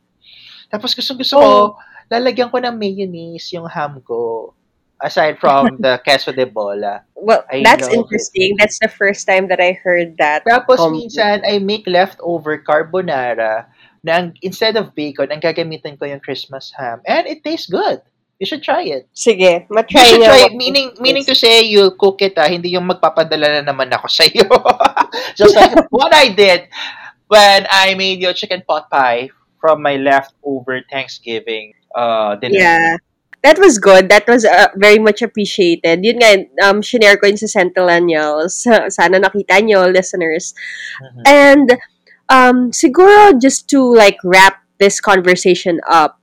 [0.69, 1.53] Tapos gusto gusto ko,
[2.13, 4.53] lalagyan ko ng mayonnaise yung ham ko.
[5.03, 7.03] Aside from the queso de bola.
[7.19, 8.07] Well, I that's know.
[8.07, 8.55] interesting.
[8.59, 10.47] That's the first time that I heard that.
[10.47, 13.67] Tapos Um, minsan, I make leftover carbonara
[14.03, 17.03] na ang- instead of bacon, ang gagamitin ko yung Christmas ham.
[17.03, 18.03] And it tastes good.
[18.39, 19.07] You should try it.
[19.15, 20.31] Sige, You matry should nga.
[20.35, 20.55] try it.
[20.55, 24.27] Meaning, meaning to say, you cook it, ah, hindi yung magpapadala na naman ako sa
[24.27, 24.47] iyo.
[25.39, 26.67] Just like what I did
[27.31, 29.31] when I made your chicken pot pie
[29.63, 32.59] from my leftover Thanksgiving uh, dinner.
[32.59, 32.97] Yeah.
[33.43, 34.09] That was good.
[34.09, 36.05] That was uh, very much appreciated.
[36.05, 38.63] Yun nga, um, shinare ko yun sa Centennials.
[38.97, 40.55] Sana nakita nyo, listeners.
[41.03, 41.23] Mhm.
[41.27, 41.69] And
[42.31, 46.23] um, siguro just to like wrap this conversation up,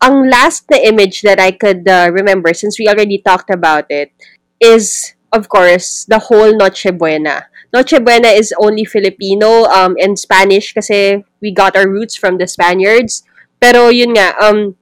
[0.00, 4.12] ang last na image that I could uh, remember, since we already talked about it,
[4.60, 7.48] is, of course, the whole Noche Buena.
[7.72, 12.46] Noche Buena is only Filipino um, and Spanish kasi we got our roots from the
[12.46, 13.24] Spaniards.
[13.60, 14.76] Pero yun nga, um,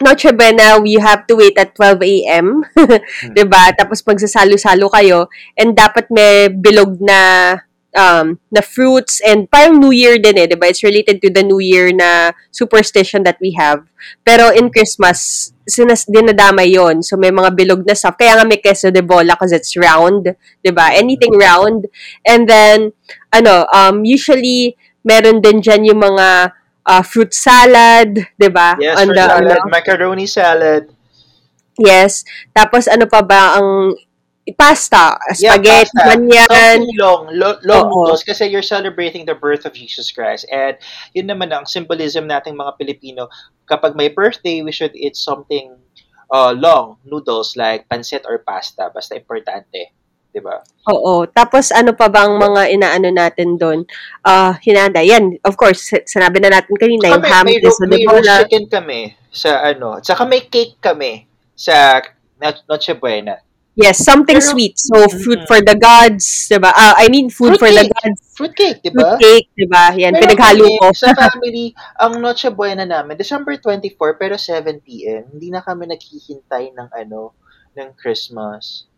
[0.00, 2.60] Noche Buena, we have to wait at 12 a.m.
[3.32, 3.72] 'Di ba?
[3.72, 7.20] Tapos magsasalo-salo kayo and dapat may bilog na
[7.96, 10.68] um, na fruits and parang New Year din eh, 'di ba?
[10.68, 13.88] It's related to the New Year na superstition that we have.
[14.20, 18.20] Pero in Christmas, sinas dinadamay yon So may mga bilog na stuff.
[18.20, 20.92] Kaya nga may queso de bola because it's round, 'di ba?
[20.92, 21.88] Anything round.
[22.28, 22.92] And then
[23.32, 24.76] ano, um usually
[25.06, 26.52] meron din diyan yung mga
[26.86, 28.78] uh, fruit salad, 'di ba?
[28.78, 30.84] Yes, On fruit the- salad, ano, macaroni salad.
[31.76, 32.24] Yes.
[32.56, 33.92] Tapos ano pa ba ang
[34.54, 36.06] pasta, Yeah, spaghetti, pasta.
[36.14, 36.46] ganyan.
[36.46, 38.06] Something long, lo- long Oo.
[38.06, 40.46] noodles kasi you're celebrating the birth of Jesus Christ.
[40.48, 40.78] And
[41.12, 43.26] yun naman ang symbolism nating mga Pilipino.
[43.66, 45.74] Kapag may birthday, we should eat something
[46.30, 48.86] uh, long, noodles like pancit or pasta.
[48.94, 49.95] Basta importante.
[50.36, 50.60] Di ba?
[50.92, 51.24] Oo.
[51.32, 53.88] Tapos ano pa bang mga inaano natin doon?
[54.20, 55.00] Uh, hinanda.
[55.00, 58.68] Yan, of course, sinabi na natin kanina, yung may, ham may, is may roast chicken
[58.68, 59.00] kami
[59.32, 59.96] sa ano.
[60.04, 61.24] Tsaka may cake kami
[61.56, 62.04] sa
[62.68, 63.40] Noche Buena.
[63.76, 64.80] Yes, something Pero, sweet.
[64.80, 65.52] So, fruit mm-hmm.
[65.52, 66.72] for the gods, diba?
[66.72, 67.76] Uh, I mean, food fruit for cake.
[67.76, 68.20] the gods.
[68.32, 68.96] Fruit cake, diba?
[68.96, 69.84] Fruit cake, diba?
[70.00, 70.86] Yan, pero pinaghalo ko.
[70.96, 76.72] sa family, ang Noche Buena namin, December 24, pero 7 p.m., hindi na kami naghihintay
[76.72, 77.36] ng ano,
[77.76, 78.88] ng Christmas.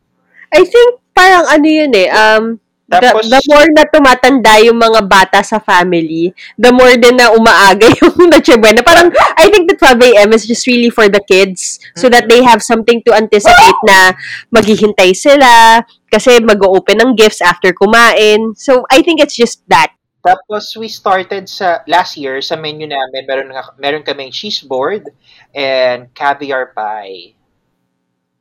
[0.52, 2.44] I think, parang ano yun eh, um,
[2.88, 7.28] Tapos, the, the more na tumatanda yung mga bata sa family, the more din na
[7.36, 8.80] umaaga yung Noche Buena.
[8.80, 10.32] Parang, I think the 12 a.m.
[10.32, 14.16] is just really for the kids so that they have something to anticipate na
[14.48, 18.56] maghihintay sila kasi mag-open ng gifts after kumain.
[18.56, 19.92] So, I think it's just that.
[20.24, 25.04] Tapos, we started sa, last year, sa menu namin, meron, meron kaming cheese board
[25.52, 27.36] and caviar pie.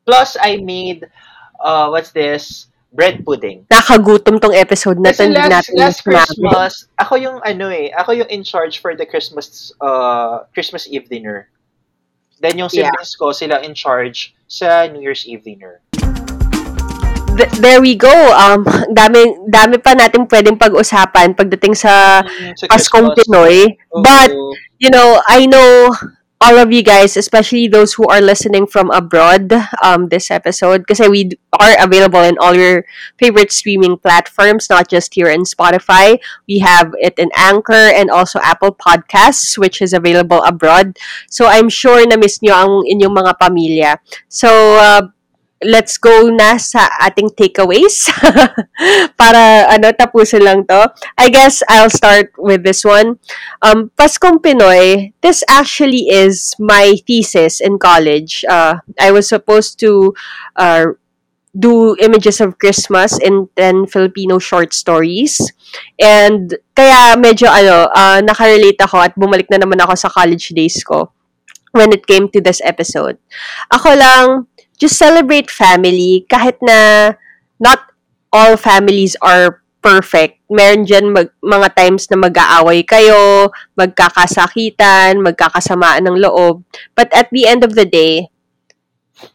[0.07, 1.03] Plus, I made,
[1.59, 2.67] uh, what's this?
[2.93, 3.67] bread pudding.
[3.69, 5.27] Nakagutom tong episode na to.
[5.29, 9.69] last, natin last Christmas, ako yung ano eh, ako yung in charge for the Christmas
[9.83, 11.51] uh Christmas Eve dinner.
[12.41, 13.21] Then yung siblings yeah.
[13.21, 15.81] ko, sila in charge sa New Year's Eve dinner.
[17.37, 18.13] Th- there we go.
[18.33, 23.77] Um, dami, dami pa natin pwedeng pag-usapan pagdating sa, mm, sa Paskong Pinoy.
[23.93, 24.01] Oh.
[24.01, 24.33] But,
[24.81, 25.93] you know, I know
[26.39, 29.51] all of you guys, especially those who are listening from abroad,
[29.83, 32.85] um, this episode, because we are available in all your
[33.17, 36.19] favorite streaming platforms, not just here in Spotify.
[36.47, 40.97] We have it in Anchor and also Apple Podcasts, which is available abroad.
[41.29, 43.97] So I'm sure na miss nyo ang inyong mga pamilya.
[44.29, 45.09] So, uh,
[45.63, 48.09] let's go na sa ating takeaways
[49.19, 50.85] para ano tapusin lang to.
[51.17, 53.17] I guess I'll start with this one.
[53.61, 58.45] Um, Paskong Pinoy, this actually is my thesis in college.
[58.45, 60.13] Uh, I was supposed to
[60.55, 60.93] uh,
[61.57, 65.41] do images of Christmas in 10 Filipino short stories.
[65.97, 70.77] And kaya medyo ano, uh, nakarelate ako at bumalik na naman ako sa college days
[70.85, 71.09] ko
[71.73, 73.17] when it came to this episode.
[73.73, 74.47] Ako lang,
[74.77, 77.11] just celebrate family kahit na
[77.57, 77.89] not
[78.31, 80.43] all families are perfect.
[80.51, 86.63] Meron dyan mag, mga times na mag-aaway kayo, magkakasakitan, magkakasamaan ng loob.
[86.93, 88.27] But at the end of the day,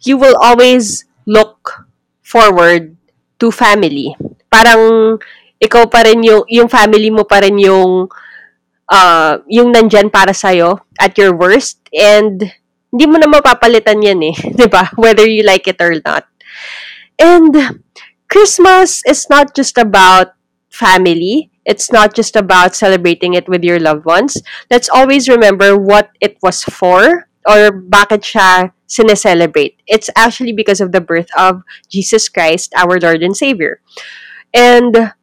[0.04, 1.88] you will always look
[2.20, 2.94] forward
[3.40, 4.14] to family.
[4.52, 5.16] Parang
[5.58, 8.06] ikaw pa rin yung, yung family mo pa rin yung,
[8.92, 11.80] uh, yung nandyan para sa'yo at your worst.
[11.90, 12.52] And
[12.92, 14.92] hindi mo na mapapalitan yan eh, 'di ba?
[15.00, 16.28] Whether you like it or not.
[17.16, 17.80] And
[18.28, 20.36] Christmas is not just about
[20.68, 21.50] family.
[21.64, 24.40] It's not just about celebrating it with your loved ones.
[24.70, 29.80] Let's always remember what it was for or bakit siya sineselebrate.
[29.86, 33.80] It's actually because of the birth of Jesus Christ, our Lord and Savior.
[34.52, 35.14] And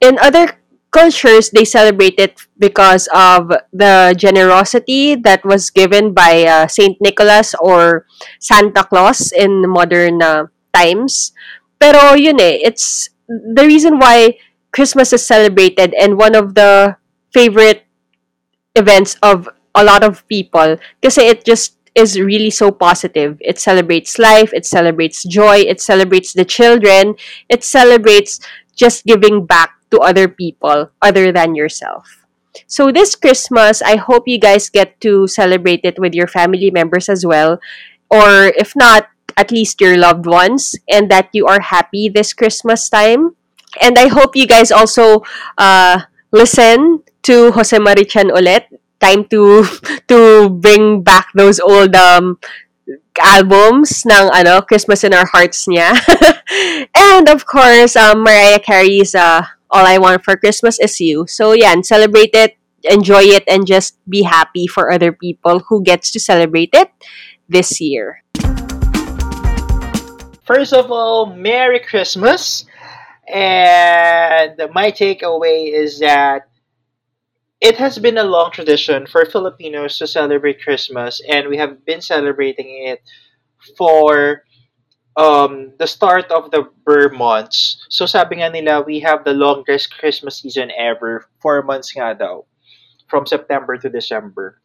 [0.00, 0.61] in other
[0.92, 7.54] cultures they celebrate it because of the generosity that was given by uh, Saint Nicholas
[7.60, 8.06] or
[8.38, 11.32] Santa Claus in modern uh, times.
[11.80, 14.36] Pero yun eh, it's the reason why
[14.70, 16.96] Christmas is celebrated and one of the
[17.32, 17.84] favorite
[18.76, 23.36] events of a lot of people kasi it just is really so positive.
[23.40, 27.16] It celebrates life, it celebrates joy, it celebrates the children,
[27.48, 28.40] it celebrates
[28.76, 32.24] just giving back to other people other than yourself.
[32.66, 37.08] So this Christmas, I hope you guys get to celebrate it with your family members
[37.08, 37.60] as well.
[38.10, 42.88] Or if not, at least your loved ones and that you are happy this Christmas
[42.88, 43.36] time.
[43.80, 45.24] And I hope you guys also
[45.56, 48.68] uh, listen to Jose Marichan ulit.
[49.00, 49.64] Time to
[50.12, 52.38] to bring back those old um,
[53.20, 55.96] albums ng ano Christmas in Our Hearts niya.
[56.94, 59.42] and of course, um, Mariah Carey's uh,
[59.72, 61.26] all I want for Christmas is you.
[61.26, 65.82] So yeah, and celebrate it, enjoy it, and just be happy for other people who
[65.82, 66.92] gets to celebrate it
[67.48, 68.22] this year.
[70.44, 72.66] First of all, Merry Christmas.
[73.32, 76.48] And my takeaway is that
[77.60, 82.02] it has been a long tradition for Filipinos to celebrate Christmas, and we have been
[82.02, 83.00] celebrating it
[83.78, 84.42] for
[85.16, 87.84] um, the start of the Burr months.
[87.88, 91.28] So sabi nga nila, we have the longest Christmas season ever.
[91.40, 92.44] Four months nga daw.
[93.08, 94.62] From September to December.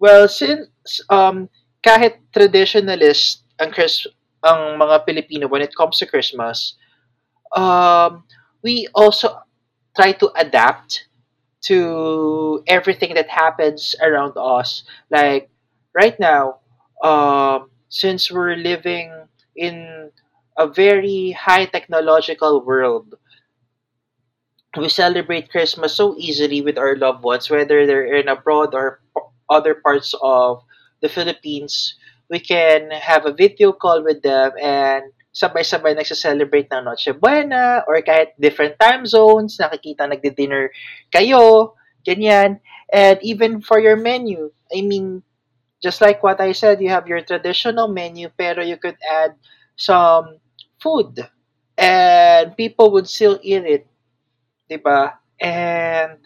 [0.00, 0.70] Well, since
[1.10, 1.52] um,
[1.84, 4.06] kahit traditionalist ang Chris
[4.40, 6.78] ang mga Pilipino when it comes to Christmas,
[7.52, 8.24] um,
[8.62, 9.42] we also
[9.98, 11.08] try to adapt
[11.66, 14.86] to everything that happens around us.
[15.10, 15.50] Like
[15.92, 16.62] right now,
[17.02, 19.12] um, since we're living
[19.58, 20.10] in
[20.56, 23.18] a very high technological world,
[24.76, 29.00] we celebrate Christmas so easily with our loved ones, whether they're in abroad or
[29.50, 30.62] other parts of
[31.02, 31.98] the Philippines.
[32.30, 38.02] We can have a video call with them and sabay-sabay nagsa-celebrate ng Noche Buena or
[38.02, 40.70] kahit different time zones, nakikita nagdi-dinner
[41.14, 41.74] kayo,
[42.06, 42.60] ganyan.
[42.92, 45.22] And even for your menu, I mean,
[45.82, 49.34] just like what I said, you have your traditional menu, pero you could add
[49.76, 50.38] some
[50.78, 51.22] food
[51.78, 53.86] and people would still eat it,
[54.70, 55.14] diba?
[55.38, 56.18] And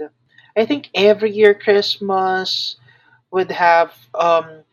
[0.57, 2.77] I think every year Christmas
[3.33, 4.65] would have um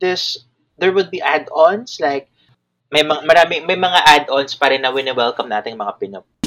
[0.00, 0.44] this
[0.80, 2.32] there would be add-ons like
[2.88, 6.37] may mga marami may mga add-ons pa rin na wini-welcome nating mga Pinoy.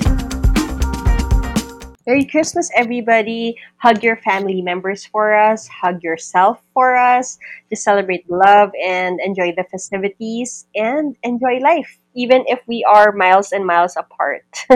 [2.07, 3.53] Merry Christmas, everybody.
[3.77, 5.69] Hug your family members for us.
[5.69, 7.37] Hug yourself for us.
[7.69, 13.51] Just celebrate love and enjoy the festivities and enjoy life, even if we are miles
[13.51, 14.41] and miles apart.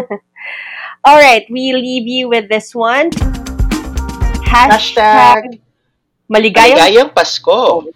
[1.03, 3.09] All right, we leave you with this one.
[4.45, 5.57] Hashtag
[6.29, 7.89] maligayang Maligayang Pasko.